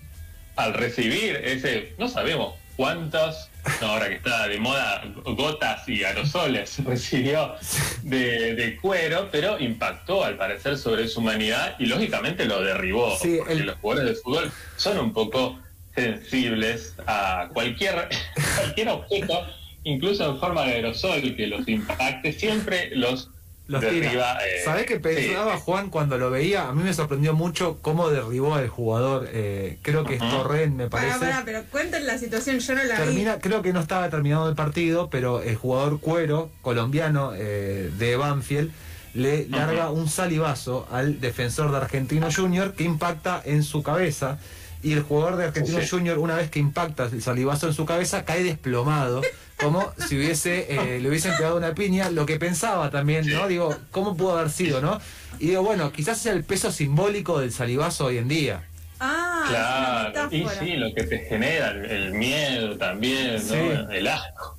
al 0.57 0.75
recibir 0.75 1.37
ese, 1.37 1.95
no 1.99 2.09
sabemos 2.09 2.55
cuántos, 2.77 3.49
no, 3.49 3.54
ahora 3.81 4.09
que 4.09 4.15
está 4.17 4.47
de 4.49 4.59
moda, 4.59 5.03
gotas 5.25 5.89
y 5.89 6.05
aerosoles 6.05 6.77
recibió 6.85 7.55
de, 8.03 8.55
de 8.55 8.77
cuero, 8.77 9.29
pero 9.33 9.59
impactó 9.59 10.25
al 10.25 10.37
parecer 10.37 10.77
sobre 10.79 11.09
su 11.09 11.21
humanidad 11.21 11.77
y 11.79 11.87
lógicamente 11.87 12.45
lo 12.45 12.61
derribó. 12.63 13.17
Sí, 13.19 13.37
porque 13.39 13.53
el- 13.55 13.67
los 13.67 13.77
jugadores 13.77 14.11
de 14.17 14.23
fútbol 14.23 14.53
son 14.77 14.99
un 14.99 15.13
poco 15.13 15.59
sensibles 15.95 16.95
a 17.07 17.49
cualquier, 17.53 18.09
cualquier 18.57 18.89
objeto, 18.89 19.47
incluso 19.85 20.29
en 20.31 20.39
forma 20.41 20.65
de 20.65 20.73
aerosol 20.75 21.35
que 21.37 21.47
los 21.47 21.67
impacte, 21.69 22.33
siempre 22.33 22.91
los, 22.95 23.31
Los 23.67 23.81
derriba. 23.81 24.11
tira. 24.11 24.39
eh, 24.47 24.61
¿Sabés 24.65 24.85
qué 24.85 25.01
pensaba 25.01 25.55
sí. 25.57 25.63
Juan 25.65 25.89
cuando 25.89 26.19
lo 26.19 26.31
veía? 26.31 26.69
A 26.69 26.73
mí 26.75 26.83
me 26.83 26.93
sorprendió 26.93 27.33
mucho 27.33 27.79
cómo 27.81 28.11
derribó 28.11 28.55
al 28.55 28.69
jugador. 28.69 29.29
eh, 29.33 29.79
creo 29.83 30.05
que 30.05 30.17
es 30.17 30.23
Ajá. 30.23 30.37
Torrent, 30.37 30.75
me 30.77 30.89
Pará, 30.91 31.05
parece. 31.09 31.19
pará, 31.21 31.43
pero 31.45 31.63
cuenten 31.71 32.07
la 32.07 32.19
situación, 32.19 32.59
yo 32.59 32.75
no 32.75 32.85
la 32.85 32.97
Termina, 32.97 33.39
creo 33.39 33.63
que 33.63 33.73
no 33.73 33.81
estaba 33.81 34.11
terminado 34.11 34.49
el 34.51 34.55
partido, 34.55 35.09
pero 35.09 35.41
el 35.43 35.57
jugador 35.57 35.99
cuero 36.01 36.51
colombiano 36.61 37.33
eh, 37.35 37.91
de 37.97 38.17
Banfield 38.17 38.71
le 39.15 39.47
larga 39.49 39.91
un 39.91 40.09
salivazo 40.09 40.87
al 40.91 41.21
defensor 41.21 41.71
de 41.71 41.77
Argentino 41.79 42.29
Junior 42.35 42.75
que 42.75 42.85
impacta 42.85 43.41
en 43.45 43.63
su 43.63 43.83
cabeza. 43.83 44.39
Y 44.85 44.93
el 44.93 45.03
jugador 45.03 45.37
de 45.37 45.45
Argentino 45.47 45.81
Sí. 45.81 45.89
Junior, 45.89 46.19
una 46.19 46.37
vez 46.37 46.51
que 46.51 46.59
impacta 46.61 47.05
el 47.05 47.23
salivazo 47.23 47.67
en 47.67 47.75
su 47.75 47.87
cabeza, 47.87 48.25
cae 48.25 48.45
desplomado, 48.45 49.23
como 49.59 49.93
si 50.09 50.17
hubiese 50.19 50.67
eh, 50.69 51.01
le 51.01 51.09
hubiesen 51.09 51.35
pegado 51.37 51.57
una 51.57 51.75
piña. 51.75 52.11
Lo 52.11 52.27
que 52.27 52.39
pensaba 52.39 52.91
también, 52.91 53.27
¿no? 53.29 53.49
Digo, 53.49 53.75
¿cómo 53.91 54.17
pudo 54.17 54.37
haber 54.39 54.51
sido, 54.51 54.81
no? 54.81 55.01
Y 55.41 55.49
digo, 55.49 55.63
bueno, 55.63 55.91
quizás 55.91 56.19
sea 56.19 56.33
el 56.35 56.45
peso 56.45 56.71
simbólico 56.71 57.41
del 57.41 57.51
salivazo 57.51 58.07
hoy 58.07 58.19
en 58.19 58.29
día. 58.29 58.65
Ah, 59.01 60.11
Claro, 60.13 60.29
y 60.31 60.47
sí, 60.59 60.77
lo 60.77 60.95
que 60.95 61.05
te 61.05 61.19
genera, 61.21 61.71
el, 61.71 61.85
el 61.91 62.13
miedo 62.15 62.77
también, 62.79 63.35
¿no? 63.35 63.41
Sí. 63.41 63.57
el 63.91 64.07
asco. 64.09 64.57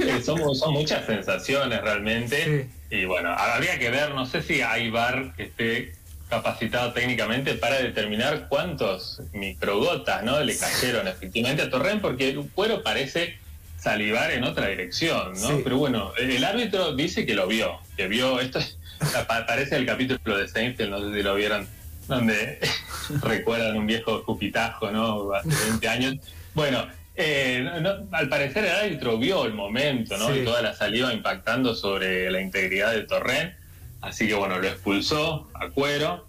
Eh, 0.00 0.22
son, 0.24 0.54
son 0.54 0.72
muchas 0.72 1.04
sensaciones 1.06 1.80
realmente. 1.82 2.68
Y 2.90 3.04
bueno, 3.04 3.30
habría 3.30 3.78
que 3.78 3.90
ver, 3.90 4.14
no 4.14 4.24
sé 4.26 4.42
si 4.42 4.60
hay 4.62 4.90
bar 4.90 5.34
que 5.36 5.44
esté 5.44 5.92
capacitado 6.28 6.92
técnicamente 6.92 7.54
para 7.54 7.78
determinar 7.78 8.48
cuántos 8.48 9.20
microgotas 9.32 10.22
¿no? 10.24 10.40
le 10.40 10.56
cayeron 10.56 11.08
efectivamente 11.08 11.62
a 11.62 11.70
Torrent, 11.70 12.00
porque 12.02 12.28
el 12.30 12.48
cuero 12.50 12.82
parece 12.82 13.38
salivar 13.80 14.30
en 14.32 14.44
otra 14.44 14.66
dirección, 14.68 15.32
¿no? 15.40 15.48
Sí. 15.48 15.60
Pero 15.64 15.78
bueno, 15.78 16.12
el 16.18 16.44
árbitro 16.44 16.94
dice 16.94 17.24
que 17.24 17.34
lo 17.34 17.46
vio, 17.46 17.78
que 17.96 18.08
vio 18.08 18.40
esto, 18.40 18.60
pa- 19.28 19.46
parece 19.46 19.76
el 19.76 19.86
capítulo 19.86 20.36
de 20.36 20.48
Seinfeld, 20.48 20.90
no 20.90 21.00
sé 21.00 21.16
si 21.16 21.22
lo 21.22 21.34
vieron, 21.34 21.66
donde 22.08 22.58
recuerdan 23.22 23.76
un 23.76 23.86
viejo 23.86 24.22
cupitajo, 24.24 24.90
¿no? 24.90 25.32
Hace 25.32 25.48
20 25.70 25.88
años. 25.88 26.16
Bueno, 26.54 26.86
eh, 27.14 27.68
no, 27.80 28.06
al 28.12 28.28
parecer 28.28 28.64
el 28.64 28.70
árbitro 28.72 29.16
vio 29.18 29.44
el 29.46 29.54
momento, 29.54 30.16
¿no? 30.18 30.32
Sí. 30.32 30.40
Y 30.40 30.44
toda 30.44 30.60
la 30.62 30.74
saliva 30.74 31.12
impactando 31.12 31.74
sobre 31.74 32.30
la 32.30 32.40
integridad 32.40 32.92
de 32.92 33.02
Torrent. 33.02 33.54
Así 34.00 34.26
que 34.28 34.34
bueno, 34.34 34.58
lo 34.58 34.68
expulsó 34.68 35.48
a 35.54 35.68
cuero. 35.68 36.26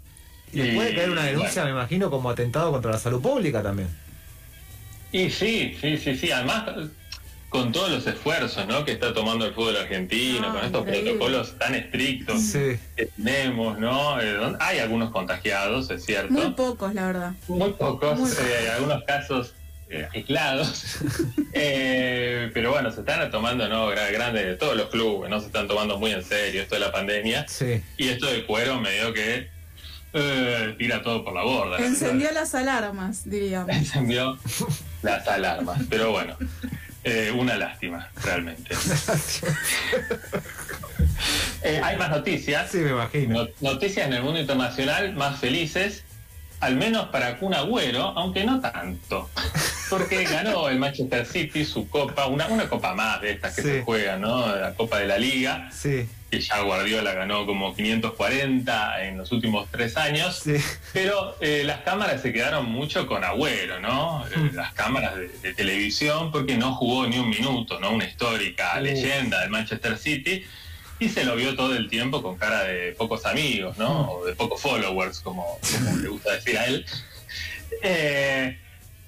Y 0.52 0.64
le 0.64 0.74
puede 0.74 0.96
caer 0.96 1.12
una 1.12 1.24
denuncia, 1.26 1.64
me 1.64 1.72
imagino, 1.72 2.10
como 2.10 2.30
atentado 2.30 2.72
contra 2.72 2.92
la 2.92 2.98
salud 2.98 3.22
pública 3.22 3.62
también. 3.62 3.90
Y 5.12 5.30
sí, 5.30 5.78
sí, 5.80 5.98
sí, 5.98 6.16
sí. 6.16 6.32
Además, 6.32 6.66
con 7.50 7.72
todos 7.72 7.90
los 7.92 8.08
esfuerzos 8.08 8.66
¿no? 8.68 8.84
que 8.86 8.92
está 8.94 9.14
tomando 9.14 9.46
el 9.46 9.54
fútbol 9.54 9.78
argentino, 9.78 10.48
Ah, 10.50 10.54
con 10.54 10.66
estos 10.66 10.82
increíble. 10.82 11.12
protocolos 11.12 11.58
tan 11.60 11.76
estrictos 11.76 12.42
Sí. 12.42 12.80
que 12.96 13.06
tenemos, 13.08 13.78
¿no? 13.80 14.20
Eh, 14.22 14.56
hay 14.60 14.80
algunos 14.80 15.12
contagiados, 15.12 15.90
es 15.92 16.04
cierto. 16.06 16.34
Muy 16.34 16.52
pocos, 16.52 16.94
la 16.96 17.06
verdad. 17.08 17.34
Muy 17.48 17.72
pocos, 17.74 18.18
Muy 18.20 18.30
eh, 18.32 18.70
algunos 18.76 19.04
casos 19.04 19.54
eh, 19.90 20.08
aislados. 20.14 20.98
Eh, 21.52 22.52
pero 22.54 22.72
bueno, 22.72 22.92
se 22.92 23.00
están 23.02 23.30
tomando, 23.32 23.68
¿no? 23.68 23.90
Gra- 23.92 24.12
Grandes 24.14 24.46
de 24.46 24.56
todos 24.56 24.78
los 24.78 24.90
clubes, 24.90 25.30
¿no? 25.30 25.40
Se 25.40 25.48
están 25.48 25.68
tomando 25.68 25.98
muy 25.98 26.12
en 26.12 26.24
serio 26.24 26.62
esto 26.62 26.76
de 26.76 26.82
la 26.82 26.92
pandemia. 26.92 27.46
Sí. 27.48 27.84
Y 27.98 28.08
esto 28.10 28.28
de 28.28 28.46
cuero 28.46 28.80
medio 28.80 29.12
que 29.14 29.50
eh, 30.14 30.76
tira 30.78 31.02
todo 31.02 31.24
por 31.26 31.34
la 31.34 31.42
borda. 31.44 31.78
Encendió 31.80 32.32
las 32.32 32.54
alarmas, 32.56 33.28
diríamos. 33.30 33.76
Encendió 33.76 34.38
las 35.02 35.28
alarmas. 35.28 35.80
Pero 35.90 36.12
bueno, 36.12 36.38
eh, 37.04 37.34
una 37.36 37.56
lástima, 37.58 38.10
realmente. 38.24 38.76
Eh, 41.64 41.82
hay 41.84 41.98
más 41.98 42.10
noticias. 42.10 42.72
Sí, 42.72 42.78
me 42.78 42.92
imagino. 42.92 43.44
No- 43.44 43.50
noticias 43.72 44.08
en 44.08 44.14
el 44.14 44.24
mundo 44.24 44.40
internacional 44.40 45.14
más 45.16 45.40
felices, 45.40 46.04
al 46.62 46.76
menos 46.78 47.08
para 47.10 47.38
Kun 47.38 47.54
Agüero, 47.54 48.02
aunque 48.18 48.46
no 48.46 48.62
tanto. 48.62 49.30
Porque 49.90 50.24
ganó 50.24 50.70
el 50.70 50.78
Manchester 50.80 51.26
City 51.26 51.66
su 51.66 51.90
copa, 51.90 52.28
una, 52.28 52.48
una 52.48 52.70
copa 52.70 52.94
más 52.94 53.22
de 53.22 53.32
estas 53.32 53.56
que 53.56 53.62
Sí. 53.62 53.68
se 53.68 53.82
juegan, 53.82 54.22
¿no? 54.22 54.56
La 54.56 54.74
Copa 54.76 55.00
de 55.00 55.08
la 55.08 55.18
Liga, 55.18 55.70
Sí, 55.72 56.08
que 56.30 56.40
ya 56.40 56.62
Guardiola 56.62 57.14
ganó 57.14 57.46
como 57.46 57.76
540 57.76 59.04
en 59.06 59.18
los 59.18 59.32
últimos 59.32 59.68
tres 59.72 59.98
años. 59.98 60.42
sí. 60.44 60.56
Pero 60.94 61.36
eh, 61.42 61.64
las 61.66 61.82
cámaras 61.82 62.22
se 62.22 62.32
quedaron 62.32 62.66
mucho 62.66 63.08
con 63.08 63.24
Agüero, 63.24 63.80
¿no? 63.80 64.26
Eh, 64.28 64.52
Las 64.54 64.74
cámaras 64.74 65.16
de, 65.16 65.28
de 65.30 65.54
televisión, 65.54 66.32
porque 66.32 66.56
no 66.58 66.76
jugó 66.76 67.08
ni 67.08 67.18
un 67.18 67.30
minuto, 67.30 67.80
¿no? 67.80 67.92
Una 67.92 68.06
histórica 68.06 68.74
Uh. 68.78 68.82
leyenda 68.82 69.42
del 69.42 69.50
Manchester 69.50 69.98
City. 69.98 70.46
Y 71.02 71.08
se 71.08 71.24
lo 71.24 71.38
vio 71.38 71.56
todo 71.56 71.76
el 71.78 71.90
tiempo 71.90 72.22
con 72.22 72.36
cara 72.38 72.64
de 72.66 72.92
pocos 72.92 73.26
amigos, 73.26 73.78
¿no? 73.78 74.12
O 74.12 74.26
de 74.26 74.36
pocos 74.36 74.62
followers, 74.62 75.22
como, 75.22 75.58
como 75.74 75.98
le 75.98 76.10
gusta 76.10 76.34
decir 76.34 76.58
a 76.58 76.66
él. 76.66 76.86
Eh, 77.82 78.60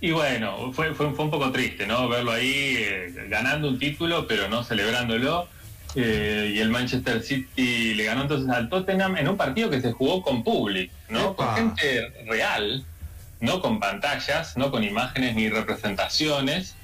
y 0.01 0.11
bueno, 0.11 0.73
fue, 0.73 0.93
fue, 0.93 1.11
fue 1.13 1.25
un 1.25 1.31
poco 1.31 1.51
triste, 1.51 1.85
¿no? 1.87 2.09
Verlo 2.09 2.31
ahí 2.31 2.75
eh, 2.79 3.13
ganando 3.29 3.67
un 3.69 3.77
título, 3.79 4.27
pero 4.27 4.49
no 4.49 4.63
celebrándolo. 4.63 5.47
eh, 5.95 6.53
y 6.55 6.59
el 6.59 6.69
Manchester 6.69 7.21
City 7.21 7.93
le 7.93 8.03
ganó 8.05 8.23
entonces 8.23 8.49
al 8.49 8.69
Tottenham 8.69 9.17
en 9.17 9.27
un 9.29 9.37
partido 9.37 9.69
que 9.69 9.81
se 9.81 9.91
jugó 9.91 10.21
con 10.21 10.43
público, 10.43 10.93
¿no? 11.09 11.31
Epa. 11.31 11.55
Con 11.55 11.55
gente 11.55 12.09
real, 12.27 12.83
no 13.41 13.61
con 13.61 13.79
pantallas, 13.79 14.55
no 14.57 14.71
con 14.71 14.83
imágenes 14.83 15.35
ni 15.35 15.49
representaciones 15.49 16.75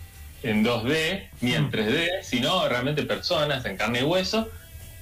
en 0.43 0.63
2D 0.63 1.29
ni 1.41 1.53
en 1.53 1.65
Mm. 1.65 1.71
3D, 1.71 2.09
sino 2.24 2.67
realmente 2.69 3.03
personas 3.03 3.65
en 3.65 3.77
carne 3.77 4.01
y 4.01 4.03
hueso. 4.03 4.50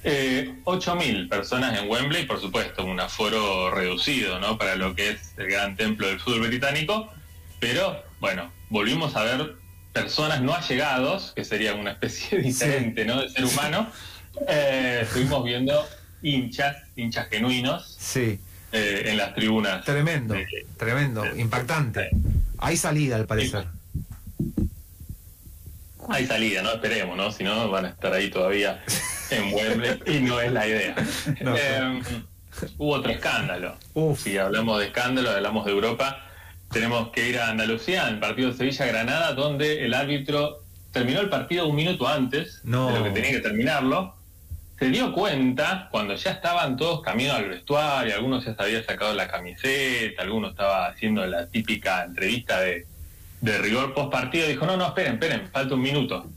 Eh, 0.03 0.53
8.000 0.65 1.27
personas 1.27 1.77
en 1.81 1.89
Wembley, 1.89 2.25
por 2.27 2.39
supuesto, 2.39 2.85
un 2.85 2.99
aforo 2.99 3.71
reducido, 3.71 4.39
¿no? 4.39 4.57
Para 4.57 4.75
lo 4.75 4.93
que 4.95 5.09
es 5.09 5.33
el 5.37 5.47
gran 5.47 5.75
templo 5.75 6.07
del 6.07 6.19
fútbol 6.19 6.47
británico, 6.47 7.11
pero 7.59 8.03
bueno, 8.19 8.51
volvimos 8.69 9.15
a 9.15 9.23
ver 9.23 9.55
personas 9.93 10.41
no 10.41 10.53
allegados, 10.53 11.33
que 11.35 11.43
sería 11.43 11.73
una 11.73 11.91
especie 11.91 12.37
diferente, 12.41 13.05
¿no? 13.05 13.21
De 13.21 13.29
ser 13.29 13.45
humano. 13.45 13.89
Eh, 14.47 15.01
estuvimos 15.03 15.43
viendo 15.45 15.87
hinchas, 16.21 16.75
hinchas 16.97 17.29
genuinos 17.29 17.95
Sí, 17.97 18.37
eh, 18.73 19.03
en 19.05 19.17
las 19.17 19.33
tribunas. 19.33 19.85
tremendo, 19.85 20.35
tremendo, 20.77 21.25
impactante. 21.37 22.09
Hay 22.57 22.75
salida 22.77 23.15
al 23.15 23.25
parecer. 23.27 23.65
Hay 26.09 26.27
salida, 26.27 26.61
¿no? 26.61 26.71
Esperemos, 26.73 27.17
¿no? 27.17 27.31
Si 27.31 27.43
no, 27.43 27.69
van 27.69 27.85
a 27.85 27.89
estar 27.89 28.13
ahí 28.13 28.29
todavía 28.29 28.83
en 29.31 29.53
Wembley 29.53 29.99
y 30.05 30.19
no 30.19 30.39
es 30.39 30.51
la 30.51 30.67
idea. 30.67 30.95
No. 31.41 31.55
Eh, 31.57 32.01
hubo 32.77 32.93
otro 32.93 33.11
escándalo. 33.11 33.75
Uf. 33.93 34.21
Si 34.21 34.37
hablamos 34.37 34.79
de 34.79 34.87
escándalo, 34.87 35.31
hablamos 35.31 35.65
de 35.65 35.71
Europa, 35.71 36.24
tenemos 36.71 37.09
que 37.09 37.29
ir 37.29 37.39
a 37.39 37.49
Andalucía, 37.49 38.07
en 38.07 38.15
el 38.15 38.19
partido 38.19 38.51
de 38.51 38.57
Sevilla-Granada, 38.57 39.33
donde 39.33 39.85
el 39.85 39.93
árbitro 39.93 40.61
terminó 40.91 41.19
el 41.21 41.29
partido 41.29 41.67
un 41.67 41.75
minuto 41.75 42.07
antes 42.07 42.61
No. 42.63 42.91
de 42.91 42.99
lo 42.99 43.03
que 43.05 43.11
tenía 43.11 43.31
que 43.31 43.39
terminarlo. 43.39 44.15
Se 44.77 44.89
dio 44.89 45.13
cuenta 45.13 45.87
cuando 45.89 46.15
ya 46.15 46.31
estaban 46.31 46.75
todos 46.75 47.01
camino 47.01 47.33
al 47.33 47.47
vestuario, 47.47 48.13
algunos 48.13 48.43
ya 48.43 48.55
se 48.55 48.61
había 48.61 48.83
sacado 48.83 49.13
la 49.13 49.27
camiseta, 49.27 50.21
algunos 50.21 50.51
estaba 50.51 50.87
haciendo 50.87 51.25
la 51.25 51.47
típica 51.47 52.03
entrevista 52.03 52.59
de, 52.59 52.85
de 53.39 53.57
rigor 53.59 53.93
post 53.93 54.11
partido, 54.11 54.47
dijo, 54.47 54.65
no, 54.65 54.75
no, 54.75 54.87
esperen, 54.87 55.13
esperen, 55.13 55.47
falta 55.49 55.75
un 55.75 55.81
minuto. 55.81 56.27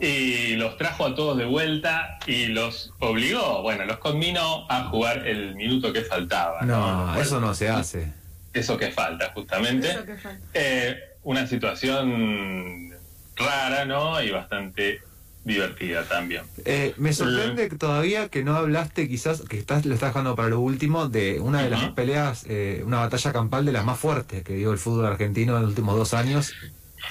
Y 0.00 0.54
los 0.54 0.76
trajo 0.76 1.04
a 1.04 1.14
todos 1.16 1.36
de 1.36 1.44
vuelta 1.46 2.18
y 2.26 2.46
los 2.46 2.92
obligó, 3.00 3.60
bueno, 3.62 3.84
los 3.84 3.98
convino 3.98 4.66
a 4.70 4.84
jugar 4.84 5.26
el 5.26 5.56
minuto 5.56 5.92
que 5.92 6.02
faltaba. 6.02 6.62
No, 6.62 7.20
eso 7.20 7.40
no 7.40 7.54
se 7.54 7.68
hace. 7.68 8.12
Eso 8.52 8.76
que 8.76 8.90
falta, 8.90 9.30
justamente. 9.34 9.90
Eso 9.90 10.04
que 10.04 10.16
falta. 10.16 10.40
Eh, 10.54 10.98
una 11.22 11.46
situación 11.46 12.90
rara, 13.36 13.84
¿no? 13.84 14.22
Y 14.22 14.30
bastante 14.30 15.00
divertida 15.44 16.04
también. 16.04 16.42
Eh, 16.64 16.94
me 16.98 17.12
sorprende 17.12 17.68
que 17.68 17.76
todavía 17.76 18.28
que 18.28 18.44
no 18.44 18.56
hablaste, 18.56 19.08
quizás, 19.08 19.42
que 19.42 19.58
estás, 19.58 19.86
lo 19.86 19.94
estás 19.94 20.10
dejando 20.10 20.36
para 20.36 20.48
lo 20.48 20.60
último, 20.60 21.08
de 21.08 21.40
una 21.40 21.62
de 21.62 21.70
las 21.70 21.90
peleas, 21.92 22.44
eh, 22.48 22.82
una 22.84 22.98
batalla 22.98 23.32
campal 23.32 23.64
de 23.64 23.72
las 23.72 23.84
más 23.84 23.98
fuertes 23.98 24.42
que 24.42 24.54
dio 24.54 24.72
el 24.72 24.78
fútbol 24.78 25.06
argentino 25.06 25.56
en 25.56 25.62
los 25.62 25.70
últimos 25.70 25.96
dos 25.96 26.12
años. 26.14 26.52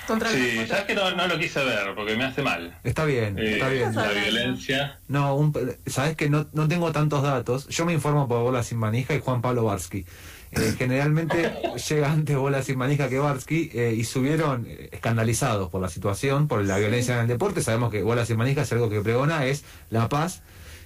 Contra 0.06 0.30
Sí, 0.30 0.68
sabes 0.68 0.84
que 0.84 0.94
no, 0.94 1.10
no 1.16 1.28
lo 1.28 1.40
quise 1.40 1.64
ver 1.64 1.96
porque 1.96 2.16
me 2.16 2.24
hace 2.24 2.44
mal. 2.44 2.78
Está 2.84 3.06
bien, 3.06 3.40
Eh, 3.40 3.54
está 3.54 3.70
bien. 3.70 3.96
La 3.96 4.12
violencia. 4.12 5.00
No, 5.08 5.36
un, 5.36 5.52
sabes 5.88 6.16
que 6.16 6.30
no, 6.30 6.48
no 6.54 6.68
tengo 6.68 6.92
tantos 6.92 7.24
datos. 7.24 7.68
Yo 7.70 7.86
me 7.86 7.94
informo 7.94 8.28
por 8.28 8.44
Bola 8.44 8.62
Sin 8.62 8.78
Manija 8.78 9.16
y 9.16 9.20
Juan 9.20 9.42
Pablo 9.42 9.64
Barsky. 9.64 10.06
Eh, 10.52 10.74
generalmente 10.78 11.54
llega 11.90 12.12
antes 12.12 12.36
Bola 12.36 12.64
Sin 12.64 12.78
Manija 12.78 13.08
que 13.08 13.20
Barsky 13.20 13.70
eh, 13.74 13.94
y 13.96 14.04
subieron 14.04 14.66
eh, 14.68 14.90
escandalizados 14.92 15.70
por 15.70 15.80
la 15.82 15.90
situación, 15.90 16.48
por 16.48 16.64
la 16.66 16.78
violencia 16.80 17.14
en 17.16 17.22
el 17.22 17.28
deporte. 17.28 17.62
Sabemos 17.62 17.92
que 17.92 18.02
Bola 18.02 18.26
Sin 18.26 18.38
Manija 18.38 18.64
es 18.64 18.72
algo 18.72 18.90
que 18.90 19.00
pregona, 19.02 19.46
es 19.46 19.64
la 19.92 20.10
paz 20.10 20.42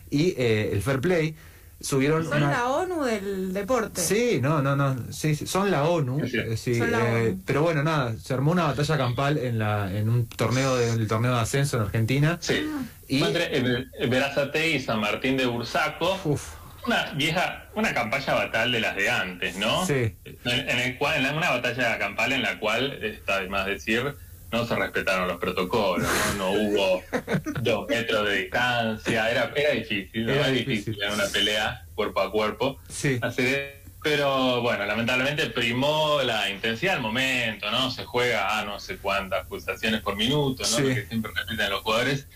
y 0.10 0.36
eh, 0.38 0.72
el 0.74 0.82
fair 0.82 1.00
play. 1.00 1.36
Subieron 1.82 2.24
Son 2.24 2.38
una... 2.38 2.50
la 2.52 2.70
ONU 2.70 3.04
del 3.04 3.52
deporte. 3.54 4.00
Sí, 4.00 4.40
no, 4.42 4.62
no, 4.62 4.74
no, 4.76 4.96
sí, 5.12 5.36
sí, 5.36 5.46
son 5.48 5.70
la 5.70 5.84
ONU, 5.84 6.22
Sí, 6.28 6.32
sí. 6.32 6.58
sí, 6.58 6.76
Son 6.80 6.90
la 6.92 7.04
ONU. 7.04 7.42
pero 7.46 7.62
bueno, 7.62 7.84
nada, 7.84 8.16
se 8.22 8.34
armó 8.34 8.52
una 8.54 8.64
batalla 8.66 8.98
campal 8.98 9.38
en 9.38 9.60
la 9.60 9.94
en 9.94 10.08
un 10.08 10.26
torneo 10.28 10.78
de, 10.78 10.92
el 10.92 11.08
torneo 11.10 11.34
de 11.34 11.42
ascenso 11.42 11.76
en 11.78 11.84
Argentina 11.84 12.38
Sí. 12.42 12.66
y 13.10 13.20
Fue 13.20 13.28
entre 13.28 14.08
Verazate 14.08 14.70
y 14.72 14.80
San 14.80 15.02
Martín 15.02 15.36
de 15.36 15.46
Bursaco. 15.46 16.18
uf, 16.24 16.52
Una 16.86 17.12
vieja, 17.14 17.70
una 17.76 17.94
campaña 17.94 18.34
batal 18.34 18.72
de 18.72 18.80
las 18.82 18.96
de 18.96 19.10
antes, 19.10 19.56
¿no? 19.56 19.86
Sí. 19.86 20.16
En, 20.26 20.70
en 20.70 20.80
el 20.80 20.98
cual, 20.98 21.26
en 21.26 21.36
una 21.36 21.52
batalla 21.52 21.98
campal 21.98 22.34
en 22.34 22.42
la 22.42 22.60
cual, 22.60 23.04
está 23.04 23.40
de 23.42 23.48
más 23.48 23.66
decir, 23.66 24.16
no 24.52 24.68
se 24.68 24.76
respetaron 24.76 25.28
los 25.28 25.38
protocolos, 25.38 26.08
no, 26.38 26.52
no 26.52 26.52
hubo 26.52 27.04
dos 27.62 27.88
metros 27.90 28.28
de 28.28 28.38
distancia, 28.44 29.32
era, 29.32 29.52
era 29.56 29.72
difícil, 29.72 30.26
¿no? 30.26 30.32
Era 30.32 30.48
difícil. 30.50 30.94
difícil 30.94 31.04
en 31.04 31.14
una 31.14 31.26
pelea 31.26 31.86
cuerpo 31.96 32.22
a 32.22 32.32
cuerpo 32.32 32.80
sí, 32.88 33.20
hacer 33.22 33.84
pero 34.04 34.62
bueno, 34.62 34.86
lamentablemente 34.86 35.48
primó 35.48 36.22
la 36.24 36.50
intensidad 36.50 36.94
del 36.94 37.02
momento, 37.02 37.72
¿no? 37.72 37.90
Se 37.90 38.04
juega 38.04 38.60
a 38.60 38.66
no 38.66 38.78
sé 38.80 38.98
cuántas 38.98 39.48
pulsaciones 39.48 40.02
por 40.02 40.18
minuto, 40.18 40.62
¿no? 40.64 40.68
Sí. 40.68 40.82
Lo 40.82 40.88
que 40.90 41.06
siempre 41.06 41.32
repiten 41.34 41.70
los 41.70 41.82
jugadores. 41.82 42.28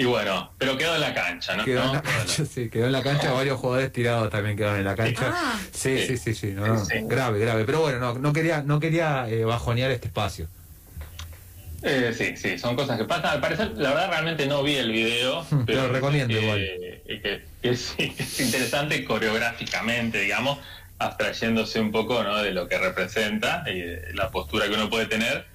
Y 0.00 0.04
bueno, 0.04 0.52
pero 0.58 0.78
quedó 0.78 0.94
en 0.94 1.00
la 1.00 1.12
cancha, 1.12 1.56
¿no? 1.56 1.64
quedó 1.64 1.82
en 1.82 1.92
la 1.94 2.02
cancha, 2.02 2.44
sí, 2.46 2.70
quedó 2.70 2.86
en 2.86 2.92
la 2.92 3.02
cancha, 3.02 3.32
varios 3.32 3.58
jugadores 3.58 3.92
tirados 3.92 4.30
también 4.30 4.56
quedaron 4.56 4.78
en 4.78 4.84
la 4.84 4.94
cancha. 4.94 5.32
Ah. 5.34 5.58
Sí, 5.72 5.98
sí, 5.98 6.06
Sí. 6.06 6.16
sí, 6.18 6.34
sí, 6.34 6.46
no, 6.52 6.66
no, 6.66 6.84
Sí. 6.84 6.94
grave, 7.02 7.40
grave, 7.40 7.64
pero 7.64 7.80
bueno, 7.80 7.98
no, 7.98 8.14
no 8.14 8.32
quería, 8.32 8.62
no 8.62 8.78
quería 8.78 9.28
eh, 9.28 9.44
bajonear 9.44 9.90
este 9.90 10.06
espacio. 10.06 10.46
Eh, 11.82 12.12
sí, 12.16 12.36
sí, 12.36 12.58
son 12.58 12.74
cosas 12.76 12.98
que 12.98 13.04
pasan. 13.04 13.32
Al 13.32 13.40
parecer, 13.40 13.72
la 13.76 13.90
verdad, 13.90 14.10
realmente 14.10 14.46
no 14.46 14.62
vi 14.62 14.76
el 14.76 14.90
video. 14.90 15.42
Te 15.50 15.56
lo 15.56 15.64
pero 15.64 15.88
recomiendo 15.92 16.34
que- 16.34 16.42
igual. 16.42 16.58
Que, 17.06 17.44
que 17.62 17.76
sí, 17.76 18.14
es 18.18 18.40
interesante 18.40 19.04
coreográficamente, 19.04 20.20
digamos, 20.20 20.58
abstrayéndose 20.98 21.80
un 21.80 21.92
poco 21.92 22.22
¿no? 22.24 22.38
de 22.38 22.50
lo 22.52 22.66
que 22.68 22.78
representa 22.78 23.64
y 23.66 23.80
de 23.80 24.12
la 24.14 24.30
postura 24.30 24.66
que 24.68 24.74
uno 24.74 24.88
puede 24.90 25.06
tener. 25.06 25.46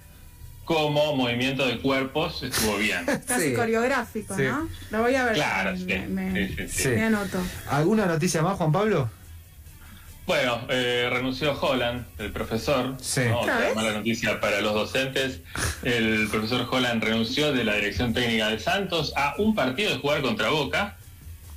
Como 0.65 1.15
movimiento 1.15 1.65
de 1.67 1.79
cuerpos 1.79 2.41
estuvo 2.43 2.77
bien. 2.77 3.05
Casi 3.27 3.50
Sí. 3.50 3.53
coreográfico, 3.53 4.36
Sí. 4.36 4.43
¿no? 4.43 4.70
Lo 4.91 5.01
voy 5.01 5.15
a 5.15 5.25
ver. 5.25 5.34
Claro, 5.36 5.75
sí. 5.77 5.84
me, 5.86 6.08
me- 6.08 6.48
sí, 6.48 6.55
sí, 6.55 6.67
sí. 6.70 6.84
Sí. 6.84 6.88
me 6.89 7.03
anoto. 7.03 7.38
¿Alguna 7.70 8.05
noticia 8.05 8.41
más, 8.41 8.58
Juan 8.58 8.72
Pablo? 8.72 9.10
Bueno, 10.25 10.62
eh, 10.70 11.10
renunció 11.12 11.51
Holland, 11.60 12.05
el 12.17 12.32
profesor. 12.32 12.96
Sí. 13.01 13.22
¿no? 13.27 13.41
¿Otra 13.41 13.60
mala 13.75 13.91
noticia 13.91 14.39
para 14.39 14.62
los 14.62 14.74
docentes. 14.74 15.41
El 15.84 16.29
profesor 16.32 16.65
Holland 16.72 17.03
renunció 17.03 17.51
de 17.51 17.65
la 17.65 17.75
dirección 17.75 18.13
técnica 18.13 18.48
de 18.48 18.58
Santos 18.60 19.12
a 19.17 19.36
un 19.38 19.53
partido 19.53 19.91
de 19.91 19.98
jugar 19.98 20.22
contra 20.22 20.50
Boca. 20.50 20.96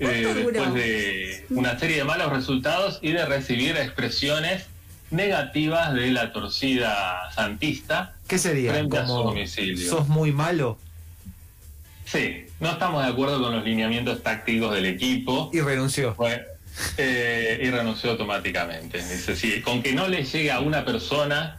eh, 0.01 0.31
después 0.35 0.75
de 0.75 1.47
una 1.51 1.79
serie 1.79 1.99
de 1.99 2.05
malos 2.05 2.31
resultados 2.33 2.99
y 3.03 3.13
de 3.13 3.25
recibir 3.25 3.77
expresiones 3.77 4.67
negativas 5.11 5.95
de 5.95 6.11
la 6.11 6.33
torcida 6.33 7.31
santista. 7.35 8.15
¿Qué 8.27 8.39
sería? 8.39 8.73
Frente 8.73 8.99
a 8.99 9.07
su 9.07 9.13
Como, 9.13 9.31
domicilio. 9.31 9.89
¿Sos 9.89 10.09
muy 10.09 10.33
malo? 10.33 10.79
Sí, 12.05 12.47
no 12.61 12.71
estamos 12.71 13.05
de 13.05 13.11
acuerdo 13.11 13.43
con 13.43 13.55
los 13.55 13.65
lineamientos 13.65 14.23
tácticos 14.23 14.75
del 14.75 14.87
equipo. 14.87 15.51
Y 15.53 15.61
renunció. 15.61 16.15
Fue, 16.15 16.47
eh, 16.99 17.61
y 17.63 17.71
renunció 17.71 18.13
automáticamente. 18.13 18.99
Dice, 18.99 19.35
sí, 19.35 19.61
con 19.61 19.83
que 19.83 19.93
no 19.93 20.09
le 20.09 20.25
llegue 20.25 20.53
a 20.53 20.61
una 20.61 20.85
persona 20.85 21.57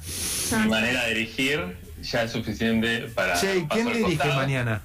mi 0.63 0.70
manera 0.70 1.06
de 1.06 1.16
dirigir, 1.16 1.77
ya 2.01 2.24
es 2.24 2.32
suficiente 2.32 3.08
para. 3.13 3.39
Che, 3.39 3.58
¿y 3.58 3.62
paso 3.62 3.74
¿quién 3.74 3.88
dirige 3.88 4.18
costado. 4.18 4.36
mañana? 4.36 4.82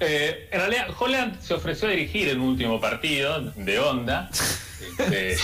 Eh, 0.00 0.48
en 0.50 0.60
realidad, 0.60 0.88
Holland 0.98 1.40
se 1.40 1.54
ofreció 1.54 1.86
a 1.86 1.92
dirigir 1.92 2.28
el 2.28 2.38
último 2.40 2.80
partido 2.80 3.40
de 3.40 3.78
onda. 3.78 4.30
este, 4.98 5.36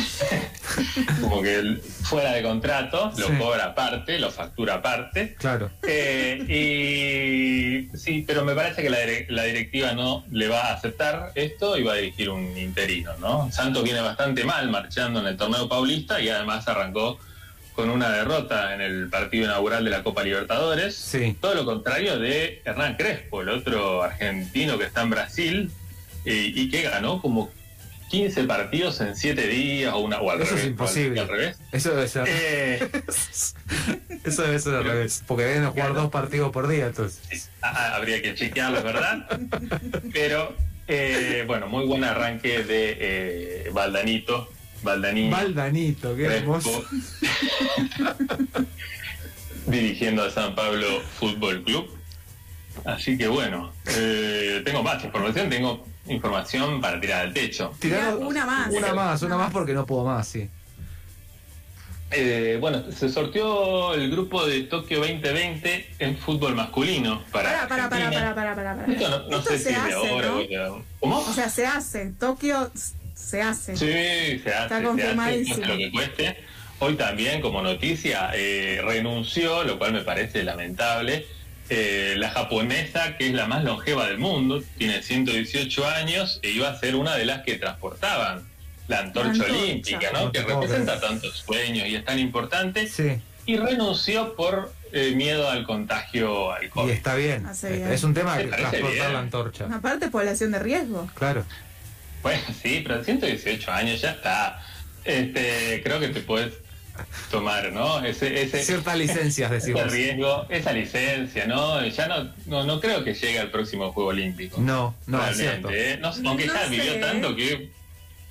como 1.20 1.42
que 1.42 1.54
él 1.56 1.82
fuera 2.02 2.32
de 2.32 2.42
contrato, 2.42 3.12
lo 3.16 3.26
Sí. 3.28 3.32
cobra 3.38 3.64
aparte, 3.66 4.18
lo 4.18 4.30
factura 4.30 4.74
aparte. 4.74 5.34
Claro. 5.38 5.70
Eh, 5.86 6.44
y 7.92 7.96
sí, 7.96 8.24
pero 8.26 8.44
me 8.44 8.54
parece 8.54 8.82
que 8.82 8.90
la, 8.90 8.98
dire- 9.00 9.26
la 9.28 9.44
directiva 9.44 9.92
no 9.92 10.24
le 10.30 10.48
va 10.48 10.60
a 10.68 10.74
aceptar 10.74 11.32
esto 11.34 11.76
y 11.78 11.82
va 11.82 11.94
a 11.94 11.96
dirigir 11.96 12.30
un 12.30 12.56
interino, 12.56 13.12
¿no? 13.18 13.50
Santos 13.52 13.82
viene 13.84 14.00
bastante 14.00 14.44
mal 14.44 14.68
marchando 14.70 15.20
en 15.20 15.26
el 15.26 15.36
torneo 15.36 15.68
paulista 15.68 16.20
y 16.20 16.28
además 16.28 16.66
arrancó 16.68 17.18
con 17.74 17.88
una 17.88 18.10
derrota 18.10 18.74
en 18.74 18.80
el 18.80 19.08
partido 19.08 19.44
inaugural 19.46 19.84
de 19.84 19.90
la 19.90 20.02
Copa 20.02 20.22
Libertadores. 20.22 20.94
Sí. 20.96 21.36
Todo 21.40 21.54
lo 21.54 21.64
contrario 21.64 22.18
de 22.18 22.60
Hernán 22.64 22.96
Crespo, 22.96 23.40
el 23.42 23.48
otro 23.48 24.02
argentino 24.02 24.76
que 24.76 24.84
está 24.84 25.02
en 25.02 25.10
Brasil 25.10 25.70
eh, 26.24 26.52
y 26.54 26.68
que 26.68 26.82
ganó 26.82 27.22
como 27.22 27.50
15 28.10 28.42
partidos 28.44 29.00
en 29.00 29.14
7 29.16 29.46
días 29.46 29.94
o, 29.94 29.98
una, 30.00 30.20
o 30.20 30.30
al 30.32 30.42
Eso 30.42 30.50
revés. 30.50 30.58
es 30.60 30.64
al- 30.64 30.70
imposible. 30.72 31.20
Al 31.20 31.28
revés. 31.28 31.58
Eso 31.70 31.90
debe 31.94 32.08
ser. 32.08 32.24
Eh, 32.28 32.80
Eso 34.24 34.42
debe 34.42 34.58
ser 34.58 34.74
al 34.74 34.84
revés. 34.84 35.22
Porque 35.26 35.44
deben 35.44 35.70
jugar 35.70 35.94
dos 35.94 36.10
partidos 36.10 36.50
por 36.50 36.66
día, 36.68 36.86
entonces. 36.86 37.48
Ah, 37.62 37.94
habría 37.94 38.20
que 38.20 38.34
chequearlo, 38.34 38.82
verdad. 38.82 39.26
Pero, 40.12 40.56
eh, 40.88 41.44
bueno, 41.46 41.68
muy 41.68 41.86
buen 41.86 42.02
arranque 42.04 42.64
de 42.64 42.96
eh, 42.98 43.70
Valdanito. 43.72 44.50
Valdanito. 44.82 45.36
Valdanito, 45.36 46.16
qué 46.16 46.24
hermoso. 46.24 46.84
dirigiendo 49.66 50.24
a 50.24 50.30
San 50.30 50.54
Pablo 50.54 51.00
Fútbol 51.18 51.62
Club. 51.62 51.96
Así 52.84 53.18
que 53.18 53.28
bueno, 53.28 53.72
eh, 53.86 54.62
tengo 54.64 54.82
más 54.82 55.02
información, 55.04 55.50
tengo 55.50 55.86
información 56.06 56.80
para 56.80 57.00
tirar 57.00 57.22
al 57.26 57.32
techo. 57.34 57.72
Tirá 57.78 58.16
una 58.16 58.44
más. 58.46 58.72
Una 58.72 58.94
más, 58.94 59.22
una 59.22 59.36
más 59.36 59.52
porque 59.52 59.72
no 59.74 59.86
puedo 59.86 60.04
más, 60.04 60.26
sí. 60.28 60.48
Eh, 62.12 62.58
bueno, 62.60 62.82
se 62.90 63.08
sorteó 63.08 63.94
el 63.94 64.10
grupo 64.10 64.44
de 64.44 64.62
Tokio 64.64 64.98
2020 64.98 65.90
en 66.00 66.16
fútbol 66.18 66.56
masculino. 66.56 67.22
Para 67.30 67.68
Para, 67.68 67.88
para, 67.88 68.10
para, 68.10 68.34
para, 68.34 68.54
para. 68.56 68.84
Esto 68.92 69.08
no, 69.08 69.28
no 69.28 69.38
Esto 69.38 69.50
sé 69.52 69.58
se 69.58 69.68
si 69.70 69.74
hace, 69.76 69.88
de 69.88 69.94
ahora 69.94 70.26
¿no? 70.28 70.34
o 70.34 70.38
de- 70.38 70.82
¿Cómo? 70.98 71.18
O 71.20 71.32
sea, 71.32 71.48
se 71.48 71.66
hace. 71.66 72.06
Tokio 72.18 72.72
se 73.14 73.42
hace. 73.42 73.76
Sí, 73.76 73.86
se 73.86 73.94
hace, 73.94 74.40
se 74.42 74.54
hace, 74.54 74.82
confirmadísimo. 74.84 75.66
lo 75.66 75.76
que 75.76 75.90
cueste. 75.92 76.36
Hoy 76.80 76.94
también, 76.96 77.40
como 77.42 77.62
noticia, 77.62 78.30
eh, 78.34 78.80
renunció, 78.82 79.62
lo 79.62 79.78
cual 79.78 79.92
me 79.92 80.00
parece 80.00 80.42
lamentable, 80.42 81.26
eh, 81.70 82.14
la 82.18 82.30
japonesa, 82.30 83.16
que 83.16 83.28
es 83.28 83.32
la 83.32 83.46
más 83.46 83.64
longeva 83.64 84.06
del 84.06 84.18
mundo, 84.18 84.62
tiene 84.76 85.02
118 85.02 85.88
años 85.88 86.40
e 86.42 86.50
iba 86.50 86.68
a 86.68 86.78
ser 86.78 86.96
una 86.96 87.14
de 87.16 87.24
las 87.24 87.42
que 87.42 87.54
transportaban 87.56 88.42
la 88.88 88.98
antorcha, 88.98 89.28
La 89.28 89.32
antorcha. 89.44 89.54
olímpica, 89.62 90.10
¿no? 90.12 90.32
Que 90.32 90.42
representa 90.42 91.00
tantos 91.00 91.38
sueños 91.46 91.86
y 91.86 91.94
es 91.94 92.04
tan 92.04 92.18
importante, 92.18 92.88
Sí. 92.88 93.20
y 93.46 93.56
renunció 93.56 94.34
por 94.34 94.72
eh, 94.92 95.12
miedo 95.14 95.48
al 95.48 95.64
contagio 95.64 96.50
al 96.52 96.64
Y 96.64 96.68
COVID. 96.68 96.90
está 96.90 97.14
bien. 97.14 97.46
Es 97.48 98.02
un 98.02 98.12
tema 98.12 98.32
parece 98.32 98.48
transportar 98.56 98.90
bien. 98.92 99.12
la 99.12 99.18
antorcha. 99.20 99.68
Aparte, 99.72 100.08
población 100.08 100.50
de 100.50 100.58
riesgo. 100.58 101.08
Claro. 101.14 101.44
Bueno, 102.24 102.42
sí, 102.60 102.82
pero 102.84 103.02
118 103.04 103.70
años 103.70 104.00
ya 104.00 104.10
está. 104.10 104.60
Este, 105.04 105.80
creo 105.84 106.00
que 106.00 106.08
te 106.08 106.20
puedes 106.20 106.54
tomar, 107.30 107.72
¿no? 107.72 108.04
Ese, 108.04 108.42
ese, 108.42 108.62
Ciertas 108.62 108.96
licencias, 108.96 109.50
ese 109.52 109.68
decimos. 109.72 109.92
riesgo, 109.92 110.46
esa 110.48 110.72
licencia, 110.72 111.46
¿no? 111.46 111.84
Ya 111.86 112.08
no, 112.08 112.32
no, 112.46 112.64
no 112.64 112.80
creo 112.80 113.02
que 113.04 113.14
llegue 113.14 113.38
al 113.38 113.50
próximo 113.50 113.92
Juego 113.92 114.10
Olímpico. 114.10 114.60
No, 114.60 114.94
no, 115.06 115.26
es 115.26 115.36
cierto. 115.36 115.68
¿eh? 115.70 115.98
No- 116.00 116.12
aunque 116.28 116.46
No 116.46 116.54
ya 116.54 116.66
vivió 116.66 116.98
tanto 117.00 117.34
que 117.36 117.70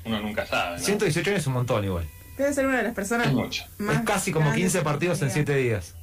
uno 0.06 0.20
nunca 0.22 0.46
sabe, 0.46 0.78
¿no? 0.80 0.84
118 0.84 1.30
años 1.30 1.42
es 1.42 1.48
un 1.48 1.54
montón 1.54 1.84
igual. 1.84 2.06
Debe 2.38 2.54
ser 2.54 2.66
una 2.68 2.78
de 2.78 2.84
las 2.84 2.94
personas 2.96 3.28
Es 3.28 3.34
mucho. 3.34 3.66
más 3.80 3.98
es 3.98 4.02
casi 4.06 4.32
como 4.32 4.46
grandes 4.46 4.64
15 4.64 4.78
de 4.78 4.84
partidos 4.84 5.22
en 5.22 5.28
Argentina. 5.28 5.56
7 5.58 5.62
días. 5.70 5.96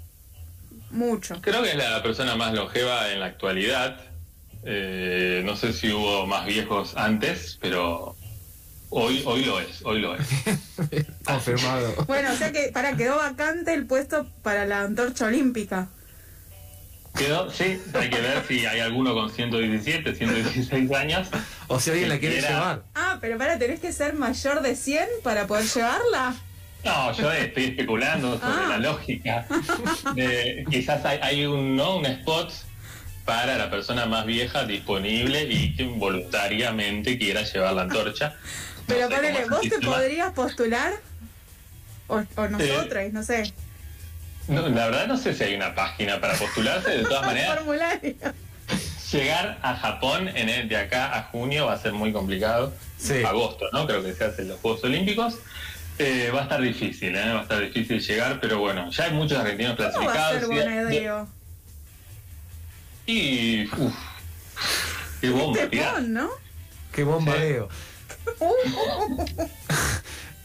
Mucho. 0.91 1.41
Creo 1.41 1.63
que 1.63 1.71
es 1.71 1.77
la 1.77 2.03
persona 2.03 2.37
más 2.37 2.53
longeva 2.55 3.11
en 3.13 3.21
la 3.21 3.27
actualidad. 3.27 4.01
Eh, 4.65 5.43
no 5.45 5.57
sé 5.57 5.73
si 5.73 5.93
hubo 5.93 6.27
más 6.27 6.45
viejos 6.47 6.97
antes, 6.97 7.59
pero 7.61 8.16
hoy, 8.91 9.23
hoy 9.27 9.45
lo 9.45 9.61
es, 9.61 9.81
hoy 9.85 10.01
lo 10.01 10.15
es. 10.17 10.27
Confirmado. 11.25 11.95
Bueno, 12.07 12.33
o 12.33 12.37
sea 12.37 12.53
que 12.53 12.71
para 12.73 12.97
quedó 12.97 13.17
vacante 13.17 13.75
el 13.75 13.87
puesto 13.87 14.27
para 14.43 14.65
la 14.67 14.83
antorcha 14.83 15.27
olímpica. 15.27 15.89
Quedó, 17.17 17.51
sí, 17.51 17.81
hay 17.95 18.11
que 18.11 18.21
ver 18.21 18.45
si 18.47 18.67
hay 18.67 18.81
alguno 18.81 19.15
con 19.15 19.31
117, 19.31 20.15
116 20.15 20.93
años. 20.93 21.29
O 21.67 21.81
si 21.81 21.91
alguien 21.91 22.11
la 22.11 22.19
quiere 22.19 22.37
Quiera. 22.39 22.49
llevar. 22.51 22.83
Ah, 22.95 23.17
pero 23.23 23.39
para, 23.39 23.59
tenés 23.59 23.81
que 23.81 23.91
ser 23.93 24.13
mayor 24.15 24.61
de 24.61 24.77
100 24.77 25.07
para 25.23 25.47
poder 25.47 25.65
llevarla. 25.65 26.35
No, 26.85 27.13
yo 27.15 27.33
estoy 27.33 27.65
especulando 27.65 28.33
sobre 28.39 28.53
Ah. 28.65 28.67
la 28.69 28.79
lógica. 28.79 29.47
de- 30.15 30.67
quizás 30.71 31.05
hay, 31.07 31.19
hay 31.23 31.47
un, 31.47 31.75
¿no? 31.75 31.97
un 31.97 32.05
spot 32.07 32.53
para 33.25 33.57
la 33.57 33.71
persona 33.71 34.05
más 34.07 34.27
vieja 34.27 34.65
disponible 34.67 35.45
y 35.51 35.75
que 35.75 35.85
voluntariamente 35.85 37.19
quiera 37.19 37.43
llevar 37.43 37.73
la 37.73 37.83
antorcha. 37.83 38.37
No 38.89 38.95
Pero 38.95 39.09
sé 39.09 39.15
ponele, 39.17 39.45
¿vos 39.47 39.61
te 39.63 39.79
podrías 39.81 40.33
postular? 40.33 40.93
O, 42.09 42.23
o 42.37 42.49
nosotros, 42.49 43.13
no 43.13 43.23
sé. 43.23 43.53
No, 44.49 44.69
la 44.69 44.87
verdad 44.87 45.07
no 45.09 45.17
sé 45.17 45.35
si 45.35 45.43
hay 45.43 45.55
una 45.57 45.75
página 45.75 46.21
para 46.21 46.35
postularse, 46.35 46.91
de 46.91 47.03
todas 47.05 47.23
maneras. 47.27 47.57
Formulario. 47.57 48.15
Llegar 49.13 49.59
a 49.63 49.77
Japón 49.77 50.29
en 50.29 50.49
el, 50.49 50.69
de 50.69 50.77
acá 50.77 51.17
a 51.17 51.23
junio 51.25 51.67
va 51.67 51.73
a 51.75 51.79
ser 51.79 51.93
muy 51.93 52.13
complicado. 52.13 52.73
Sí. 52.99 53.25
Agosto, 53.25 53.67
¿no? 53.73 53.87
Creo 53.87 54.03
que 54.05 54.13
se 54.15 54.25
hacen 54.25 54.49
los 54.49 54.61
Juegos 54.61 54.83
Olímpicos. 54.85 55.39
Eh, 55.99 56.31
va 56.35 56.41
a 56.41 56.43
estar 56.45 56.61
difícil, 56.61 57.17
¿eh? 57.17 57.33
Va 57.33 57.41
a 57.41 57.43
estar 57.43 57.61
difícil 57.61 58.01
llegar, 58.01 58.39
pero 58.41 58.59
bueno, 58.59 58.91
ya 58.91 59.05
hay 59.05 59.13
muchos 59.15 59.39
argentinos 59.39 59.77
¿Cómo 59.77 60.07
va 60.07 60.13
a 60.13 60.15
clasificados. 60.31 60.41
ser 60.41 60.43
y- 60.53 60.61
Bonedeo? 60.61 61.29
Y. 63.07 63.67
Uf, 63.77 63.95
qué 65.21 65.31
bomba, 65.31 65.61
Te 65.61 65.67
tirá. 65.69 65.93
pon, 65.95 66.13
¿no? 66.13 66.31
Qué 66.93 67.05
bombardeo. 67.05 67.69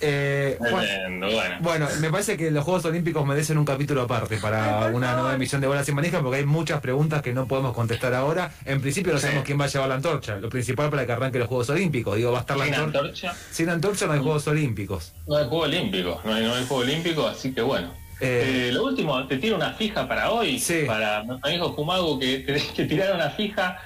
Eh, 0.03 0.57
bueno. 0.59 1.57
Bueno, 1.59 1.87
me 1.99 2.09
parece 2.09 2.35
que 2.35 2.49
los 2.49 2.63
Juegos 2.63 2.83
Olímpicos 2.85 3.23
merecen 3.23 3.59
un 3.59 3.65
capítulo 3.65 4.01
aparte 4.01 4.37
para 4.37 4.87
una 4.91 5.13
nueva 5.13 5.35
emisión 5.35 5.61
de 5.61 5.67
Bolas 5.67 5.85
sin 5.85 5.93
Manija 5.93 6.21
porque 6.23 6.37
hay 6.39 6.45
muchas 6.45 6.81
preguntas 6.81 7.21
que 7.21 7.33
no 7.33 7.47
podemos 7.47 7.73
contestar 7.75 8.15
ahora. 8.15 8.51
En 8.65 8.81
principio 8.81 9.13
no 9.13 9.19
Sí. 9.19 9.25
sabemos 9.25 9.45
quién 9.45 9.59
va 9.61 9.65
a 9.65 9.67
llevar 9.67 9.89
la 9.89 9.95
antorcha. 9.95 10.37
Lo 10.37 10.49
principal 10.49 10.89
para 10.89 11.05
que 11.05 11.11
arranque 11.11 11.37
los 11.37 11.47
Juegos 11.47 11.69
Olímpicos. 11.69 12.15
Digo, 12.17 12.31
va 12.31 12.39
a 12.39 12.41
estar 12.41 12.57
la 12.57 12.65
Sin 12.65 12.73
antorcha. 12.73 12.99
antorcha, 13.29 13.35
Sin 13.51 13.69
antorcha 13.69 14.07
no 14.07 14.13
hay 14.13 14.19
Juegos 14.21 14.47
Olímpicos. 14.47 15.13
no 15.27 15.37
hay 15.37 15.43
Juego 15.47 15.63
Olímpico. 15.65 16.21
No 16.25 16.33
hay, 16.33 16.43
no 16.45 16.55
hay 16.55 16.65
Juego 16.65 16.81
Olímpico, 16.83 17.27
así 17.27 17.53
que 17.53 17.61
bueno. 17.61 17.93
Eh, 18.19 18.69
Eh, 18.69 18.71
lo 18.71 18.85
último, 18.85 19.27
te 19.27 19.37
tiro 19.37 19.55
una 19.55 19.73
fija 19.73 20.07
para 20.07 20.31
hoy. 20.31 20.57
Sí. 20.57 20.85
Para 20.87 21.23
mi 21.23 21.37
amigo 21.43 21.73
Jumago, 21.73 22.17
que 22.17 22.43
que 22.75 22.85
tirar 22.85 23.13
una 23.13 23.29
fija 23.29 23.77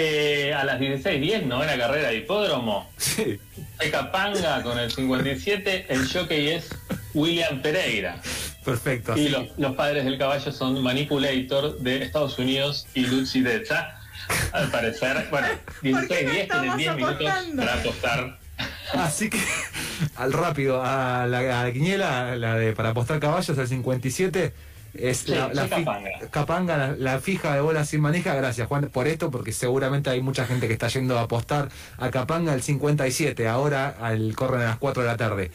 eh, 0.00 0.54
a 0.54 0.62
las 0.62 0.78
16.10, 0.78 1.46
novena 1.46 1.76
carrera 1.76 2.10
de 2.10 2.18
hipódromo. 2.18 2.88
Sí. 2.98 3.40
Capanga 3.90 4.62
con 4.62 4.78
el 4.78 4.92
57, 4.92 5.86
el 5.88 6.08
jockey 6.08 6.50
es 6.50 6.68
William 7.14 7.60
Pereira. 7.60 8.20
Perfecto. 8.64 9.16
Y 9.16 9.28
los, 9.28 9.48
los 9.56 9.74
padres 9.74 10.04
del 10.04 10.16
caballo 10.16 10.52
son 10.52 10.80
Manipulator 10.84 11.80
de 11.80 12.04
Estados 12.04 12.38
Unidos 12.38 12.86
y 12.94 13.06
Lucy 13.06 13.40
Deza. 13.40 13.98
Al 14.52 14.70
parecer, 14.70 15.26
bueno, 15.32 15.48
¿Por 15.66 15.82
qué 15.82 15.90
no 15.90 16.00
16 16.00 16.08
10 16.08 16.30
tienen 16.30 16.42
estamos 16.42 16.76
10 16.76 16.96
minutos 16.96 17.32
para 17.56 17.74
apostar. 17.74 18.38
Así 18.94 19.30
que, 19.30 19.40
al 20.14 20.32
rápido, 20.32 20.80
a 20.80 21.26
la, 21.26 21.60
a 21.60 21.64
la 21.64 21.72
quiniela, 21.72 22.36
la 22.36 22.54
de 22.54 22.72
para 22.72 22.90
apostar 22.90 23.18
caballos, 23.18 23.58
el 23.58 23.66
57, 23.66 24.52
es 24.94 25.18
Sí, 25.18 25.30
la, 25.32 25.52
la 25.52 25.62
sí, 25.64 25.68
fi- 25.74 25.84
Capanga. 25.84 26.10
Capanga, 26.30 26.76
la, 26.76 26.96
la 26.96 27.18
fija 27.20 27.54
de 27.54 27.60
bola 27.60 27.84
sin 27.84 28.00
manija. 28.00 28.34
Gracias, 28.34 28.66
Juan, 28.68 28.88
por 28.92 29.06
esto, 29.06 29.30
porque 29.30 29.52
seguramente 29.52 30.10
hay 30.10 30.20
mucha 30.22 30.46
gente 30.46 30.66
que 30.66 30.72
está 30.74 30.88
yendo 30.88 31.18
a 31.18 31.22
apostar 31.22 31.68
a 31.98 32.10
Capanga 32.10 32.54
el 32.54 32.62
57. 32.62 33.46
Ahora 33.48 33.88
al, 34.00 34.34
corren 34.36 34.62
a 34.62 34.64
las 34.66 34.78
4 34.78 35.02
de 35.02 35.08
la 35.08 35.16
tarde. 35.16 35.50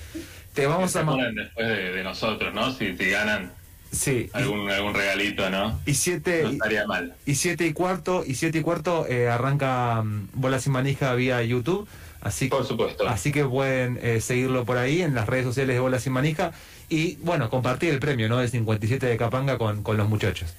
Te 0.54 0.66
vamos 0.68 0.92
se 0.92 1.00
a. 1.00 1.06
ponen 1.06 1.34
después 1.36 1.68
de, 1.68 1.92
de 1.94 2.04
nosotros, 2.04 2.54
¿no? 2.54 2.72
Si, 2.72 2.96
si 2.96 3.10
ganan 3.10 3.52
Sí, 3.92 4.30
y- 4.34 4.38
algún, 4.38 4.70
algún 4.70 4.94
regalito, 4.96 5.50
¿no? 5.50 5.80
y 5.86 5.94
7 5.94 6.42
No 6.44 6.50
estaría 6.50 6.86
mal. 6.88 7.14
y 7.26 7.36
siete 7.36 7.68
y 7.68 7.74
cuarto 7.74 8.24
y 8.26 8.36
siete 8.36 8.58
y 8.60 8.62
cuarto 8.62 9.06
eh, 9.08 9.30
arranca 9.30 10.02
mm, 10.04 10.30
bola 10.34 10.60
sin 10.60 10.74
manija 10.74 11.14
vía 11.14 11.44
YouTube 11.44 11.88
así 12.22 12.48
Por 12.48 12.66
supuesto. 12.66 13.08
así 13.08 13.32
que 13.32 13.46
pueden 13.46 14.00
eh, 14.02 14.20
seguirlo 14.22 14.66
por 14.66 14.78
ahí 14.78 15.02
en 15.04 15.14
las 15.14 15.28
redes 15.28 15.46
sociales 15.46 15.76
de 15.76 15.80
bola 15.80 16.00
sin 16.00 16.14
manija 16.14 16.54
y 16.94 17.18
bueno 17.24 17.50
compartir 17.50 17.90
el 17.94 18.00
premio 18.00 18.28
no 18.30 18.40
el 18.42 18.50
57 18.50 19.06
de 19.06 19.18
Capanga 19.18 19.58
con, 19.58 19.82
con 19.84 19.98
los 19.98 20.08
muchachos 20.10 20.54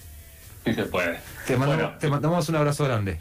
Sí 0.65 0.75
se 0.75 0.85
puede. 0.85 1.19
te, 1.47 1.57
mando- 1.57 1.75
Bueno, 1.77 1.93
te 2.01 2.09
mandamos 2.09 2.49
un 2.49 2.57
abrazo 2.57 2.85
grande 2.85 3.19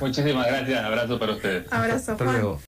muchísimas 0.00 0.46
gracias. 0.46 0.84
Abrazo 0.84 1.18
para 1.18 1.32
ustedes. 1.32 1.72
Abrazo, 1.72 2.12
hasta 2.12 2.24
Juan. 2.24 2.36
luego 2.36 2.56